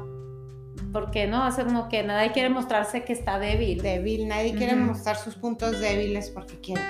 [0.92, 3.82] porque no, es como que nadie quiere mostrarse que está débil.
[3.82, 6.84] Débil, nadie quiere mostrar sus puntos débiles porque quieren,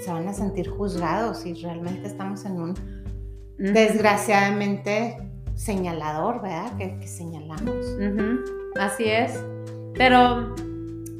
[0.00, 2.74] se van a sentir juzgados y realmente estamos en un,
[3.58, 5.18] desgraciadamente,
[5.56, 6.76] señalador, ¿verdad?
[6.76, 7.84] Que, señalamos.
[8.78, 9.42] Así es.
[9.94, 10.54] Pero,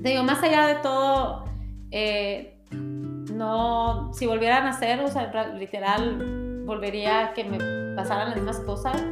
[0.00, 1.44] digo, más allá de todo,
[1.90, 7.58] eh, no, si volvieran a hacer, o sea, literal, volvería a que me
[7.96, 9.02] pasaran las mismas cosas.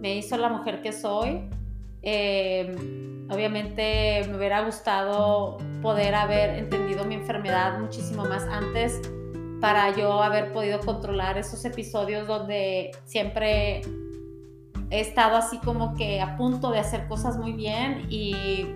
[0.00, 1.48] Me hizo la mujer que soy
[2.02, 2.74] eh,
[3.30, 9.00] obviamente me hubiera gustado poder haber entendido mi enfermedad muchísimo más antes
[9.60, 13.82] para yo haber podido controlar esos episodios donde siempre
[14.92, 18.66] he estado así como que a punto de hacer cosas muy bien y,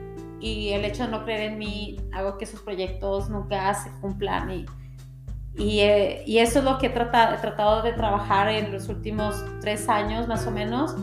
[0.41, 4.51] y el hecho de no creer en mí hago que esos proyectos nunca se cumplan
[4.51, 4.67] y,
[5.59, 8.89] y, eh, y eso es lo que he tratado, he tratado de trabajar en los
[8.89, 10.97] últimos tres años más o menos.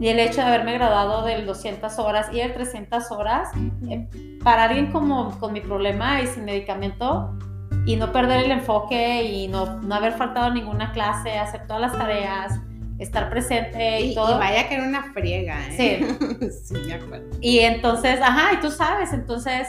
[0.00, 3.50] Y el hecho de haberme graduado del 200 horas y el 300 horas,
[3.88, 4.08] eh,
[4.42, 7.38] para alguien como con mi problema y sin medicamento,
[7.86, 11.92] y no perder el enfoque y no, no haber faltado ninguna clase, hacer todas las
[11.92, 12.60] tareas,
[13.00, 14.36] estar presente y, todo.
[14.36, 16.06] Y vaya que era una friega, ¿eh?
[16.38, 16.50] Sí.
[16.64, 17.36] sí, me acuerdo.
[17.40, 19.68] Y entonces, ajá, y tú sabes, entonces,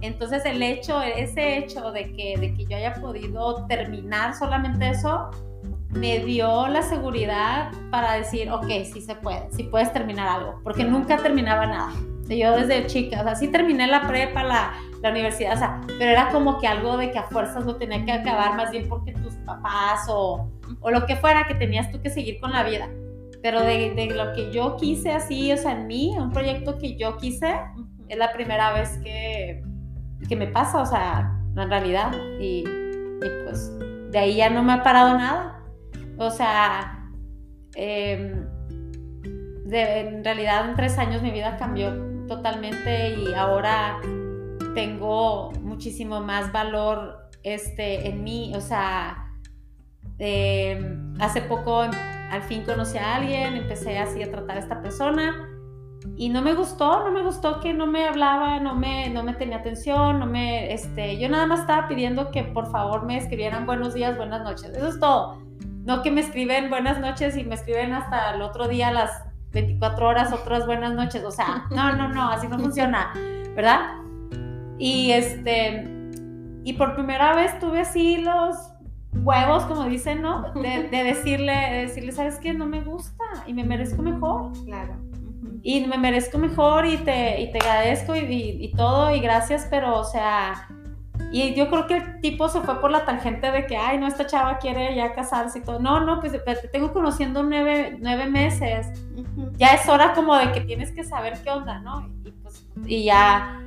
[0.00, 5.30] entonces el hecho, ese hecho de que, de que yo haya podido terminar solamente eso,
[5.90, 10.84] me dio la seguridad para decir, ok, sí se puede, sí puedes terminar algo, porque
[10.84, 11.92] nunca terminaba nada.
[12.28, 16.12] Yo desde chica, o sea, sí terminé la prepa, la, la universidad, o sea, pero
[16.12, 19.12] era como que algo de que a fuerzas lo tenía que acabar, más bien porque
[19.12, 20.48] tus papás o,
[20.80, 22.88] o lo que fuera, que tenías tú que seguir con la vida.
[23.42, 26.96] Pero de, de, lo que yo quise así, o sea, en mí, un proyecto que
[26.96, 27.60] yo quise,
[28.08, 29.62] es la primera vez que,
[30.28, 32.12] que me pasa, o sea, en realidad.
[32.40, 33.72] Y, y pues
[34.10, 35.60] de ahí ya no me ha parado nada.
[36.18, 37.10] O sea,
[37.74, 38.46] em,
[39.70, 41.92] en realidad en tres años mi vida cambió
[42.26, 43.98] totalmente y ahora
[44.74, 48.52] tengo muchísimo más valor este, en mí.
[48.54, 49.31] O sea,
[51.18, 55.48] hace poco al fin conocí a alguien, empecé así a tratar a esta persona
[56.16, 59.34] y no me gustó, no me gustó que no me hablaba, no me, no me
[59.34, 63.66] tenía atención, no me, este, yo nada más estaba pidiendo que por favor me escribieran
[63.66, 65.40] buenos días, buenas noches, eso es todo.
[65.84, 69.10] No que me escriben buenas noches y me escriben hasta el otro día las
[69.52, 71.24] 24 horas otras buenas noches.
[71.24, 73.12] O sea, no, no, no, así no funciona,
[73.54, 73.96] ¿verdad?
[74.78, 75.84] Y este,
[76.64, 78.71] y por primera vez tuve así los
[79.14, 80.52] huevos, como dicen, ¿no?
[80.54, 81.52] De, decirle,
[81.86, 82.52] decirle, ¿sabes qué?
[82.52, 84.52] No me gusta y me merezco mejor.
[84.64, 84.96] Claro.
[85.62, 89.98] Y me merezco mejor y te, y te agradezco y, y todo y gracias, pero
[89.98, 90.66] o sea,
[91.32, 94.06] y yo creo que el tipo se fue por la tangente de que, ay, no,
[94.06, 95.78] esta chava quiere ya casarse y todo.
[95.78, 98.88] No, no, pues te tengo conociendo nueve, nueve meses.
[99.56, 102.06] Ya es hora como de que tienes que saber qué onda, ¿no?
[102.22, 103.62] Y, pues, y ya,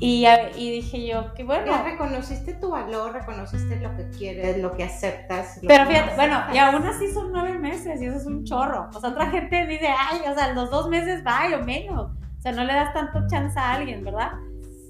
[0.00, 0.26] y,
[0.56, 1.66] y dije yo, qué bueno.
[1.66, 5.60] Ya reconociste tu valor, reconociste lo que quieres, lo que aceptas.
[5.66, 8.88] Pero fíjate, bueno, y aún así son nueve meses y eso es un chorro.
[8.94, 12.12] O sea, otra gente dice, ay, o sea, los dos meses va o menos.
[12.38, 14.32] O sea, no le das tanto chance a alguien, ¿verdad?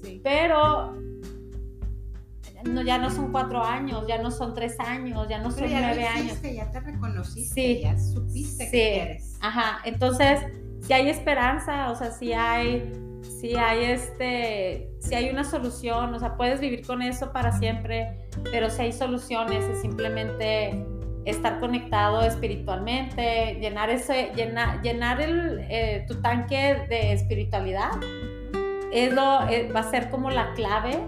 [0.01, 0.21] Sí.
[0.23, 0.95] Pero
[2.63, 6.05] no, ya no son cuatro años, ya no son tres años, ya no son nueve
[6.05, 6.41] años.
[6.41, 9.37] Ya te reconociste, sí, ya supiste que eres.
[9.41, 10.39] Ajá, entonces,
[10.81, 16.19] si hay esperanza, o sea, si hay, si hay este, si hay una solución, o
[16.19, 20.85] sea, puedes vivir con eso para siempre, pero si hay soluciones, es simplemente
[21.25, 27.91] estar conectado espiritualmente, llenar ese, llenar, llenar el, eh, tu tanque de espiritualidad,
[28.91, 30.99] es lo, eh, va a ser como la clave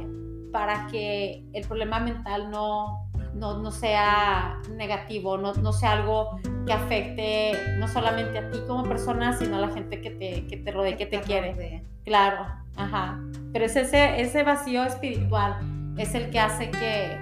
[0.51, 3.02] para que el problema mental no,
[3.33, 9.37] no, sea negativo, no, no, sea algo que afecte no solamente a ti como persona,
[9.37, 11.83] sino a la gente que te, que te rodea, que te, quiere.
[12.05, 13.19] Claro, ajá.
[13.51, 15.57] Pero es ese, ese vacío espiritual,
[15.97, 17.17] es el que hace que,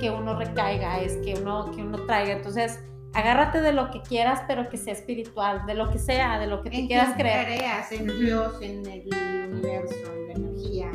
[0.00, 2.32] que uno recaiga, es que uno, que uno traiga.
[2.32, 6.46] Entonces, agárrate de lo que quieras, pero que sea espiritual, de lo que sea, de
[6.46, 7.46] lo que tú quieras creer.
[7.46, 9.08] creas en Dios, en el
[9.52, 10.90] universo, en la energía,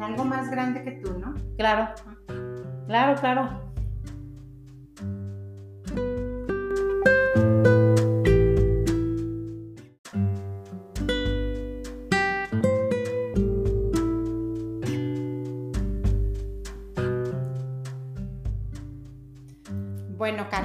[0.00, 1.34] algo más grande que tú, ¿no?
[1.56, 1.88] Claro,
[2.86, 3.65] claro, claro.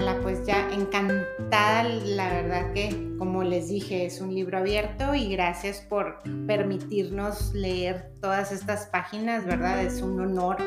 [0.02, 5.82] Bueno, Carla, encantada, la verdad que como les dije es un libro abierto y gracias
[5.82, 9.84] por permitirnos leer todas estas páginas, ¿verdad?
[9.84, 10.58] Es un honor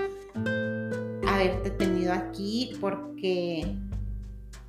[1.27, 3.75] haberte tenido aquí porque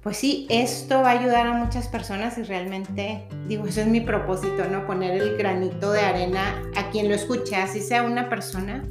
[0.01, 4.01] pues sí, esto va a ayudar a muchas personas y realmente, digo, eso es mi
[4.01, 4.87] propósito, ¿no?
[4.87, 8.83] Poner el granito de arena a quien lo escuche, así sea una persona,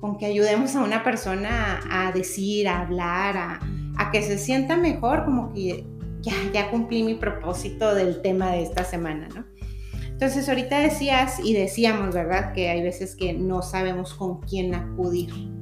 [0.00, 3.60] con que ayudemos a una persona a, decir, a hablar, a,
[4.02, 5.86] a, que se sienta mejor, como que
[6.20, 9.44] ya, ya cumplí mi propósito del tema de esta semana, ¿no?
[10.08, 12.52] Entonces, ahorita decías y decíamos, ¿verdad?
[12.52, 15.52] Que hay veces que no sabemos con quién acudir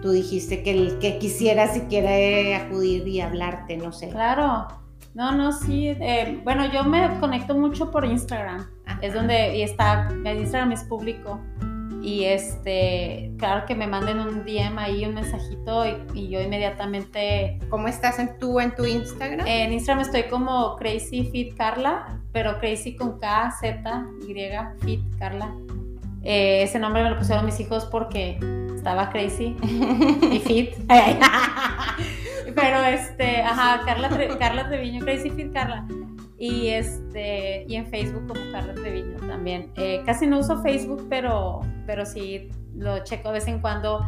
[0.00, 4.08] tú dijiste que el que quisiera si quiere acudir y hablarte, no sé.
[4.08, 4.66] Claro,
[5.14, 5.88] no, no, sí.
[5.88, 8.66] Eh, bueno, yo me conecto mucho por Instagram.
[9.02, 11.40] Es donde, y está, mi Instagram es público.
[12.02, 15.84] Y este, claro que me manden un DM ahí, un mensajito
[16.14, 17.58] y, yo inmediatamente...
[17.68, 19.46] ¿Cómo estás en tu, en tu Instagram?
[19.46, 24.34] En Instagram estoy como Crazy Fit Carla, pero Crazy con K, Z, Y,
[24.84, 25.54] Fit Carla.
[26.22, 28.38] Eh, ese nombre me lo pusieron mis hijos porque
[28.74, 29.56] estaba crazy
[30.32, 30.74] y fit.
[32.54, 35.86] Pero este, ajá, Carla, Carla Treviño, Crazy Fit Carla.
[36.40, 39.70] Y este, y en Facebook como Carla Treviño también.
[39.76, 44.00] Eh, casi no uso Facebook, pero, pero sí lo checo de vez en cuando.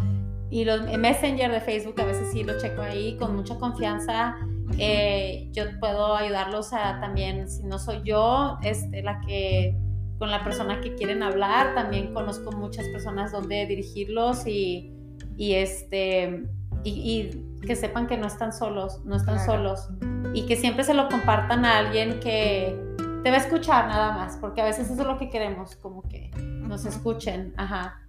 [0.49, 4.35] Y los Messenger de Facebook a veces sí lo checo ahí con mucha confianza.
[4.79, 9.77] Eh, yo puedo ayudarlos a también, si no soy yo, este, la que
[10.19, 11.75] con la persona que quieren hablar.
[11.75, 14.91] También conozco muchas personas donde dirigirlos y,
[15.37, 16.45] y este,
[16.83, 17.31] y,
[17.67, 19.89] que sepan que no están solos, no están solos.
[20.35, 22.79] Y que siempre se lo compartan a alguien que
[23.23, 26.03] te va a escuchar nada más, porque a veces eso es lo que queremos, como
[26.03, 27.55] que nos escuchen.
[27.57, 28.01] Ajá.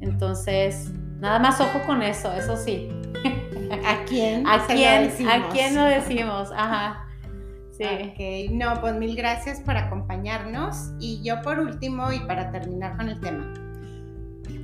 [0.00, 2.88] Entonces, nada más ojo con eso, eso sí.
[3.84, 4.46] ¿A quién?
[4.46, 5.28] ¿A quién?
[5.28, 6.50] ¿A quién lo decimos?
[6.54, 7.06] Ajá.
[7.72, 7.84] Sí.
[7.84, 10.92] Ok, no, pues mil gracias por acompañarnos.
[11.00, 13.52] Y yo por último, y para terminar con el tema,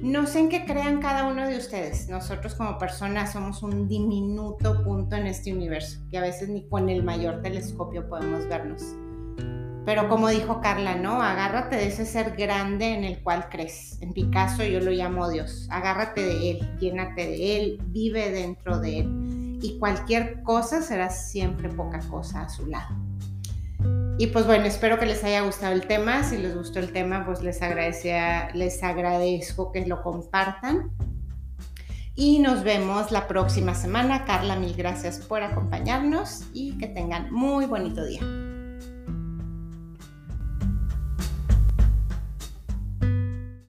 [0.03, 2.09] no sé en qué crean cada uno de ustedes.
[2.09, 6.89] Nosotros como personas somos un diminuto punto en este universo, que a veces ni con
[6.89, 8.83] el mayor telescopio podemos vernos.
[9.85, 11.23] Pero como dijo Carla, ¿no?
[11.23, 14.01] Agárrate de ese ser grande en el cual crees.
[14.01, 15.69] En mi caso yo lo llamo Dios.
[15.71, 21.69] Agárrate de Él, llénate de Él, vive dentro de Él y cualquier cosa será siempre
[21.69, 23.10] poca cosa a su lado.
[24.21, 26.23] Y pues bueno, espero que les haya gustado el tema.
[26.25, 27.59] Si les gustó el tema, pues les,
[28.53, 30.91] les agradezco que lo compartan.
[32.15, 34.27] Y nos vemos la próxima semana.
[34.27, 38.21] Carla, mil gracias por acompañarnos y que tengan muy bonito día.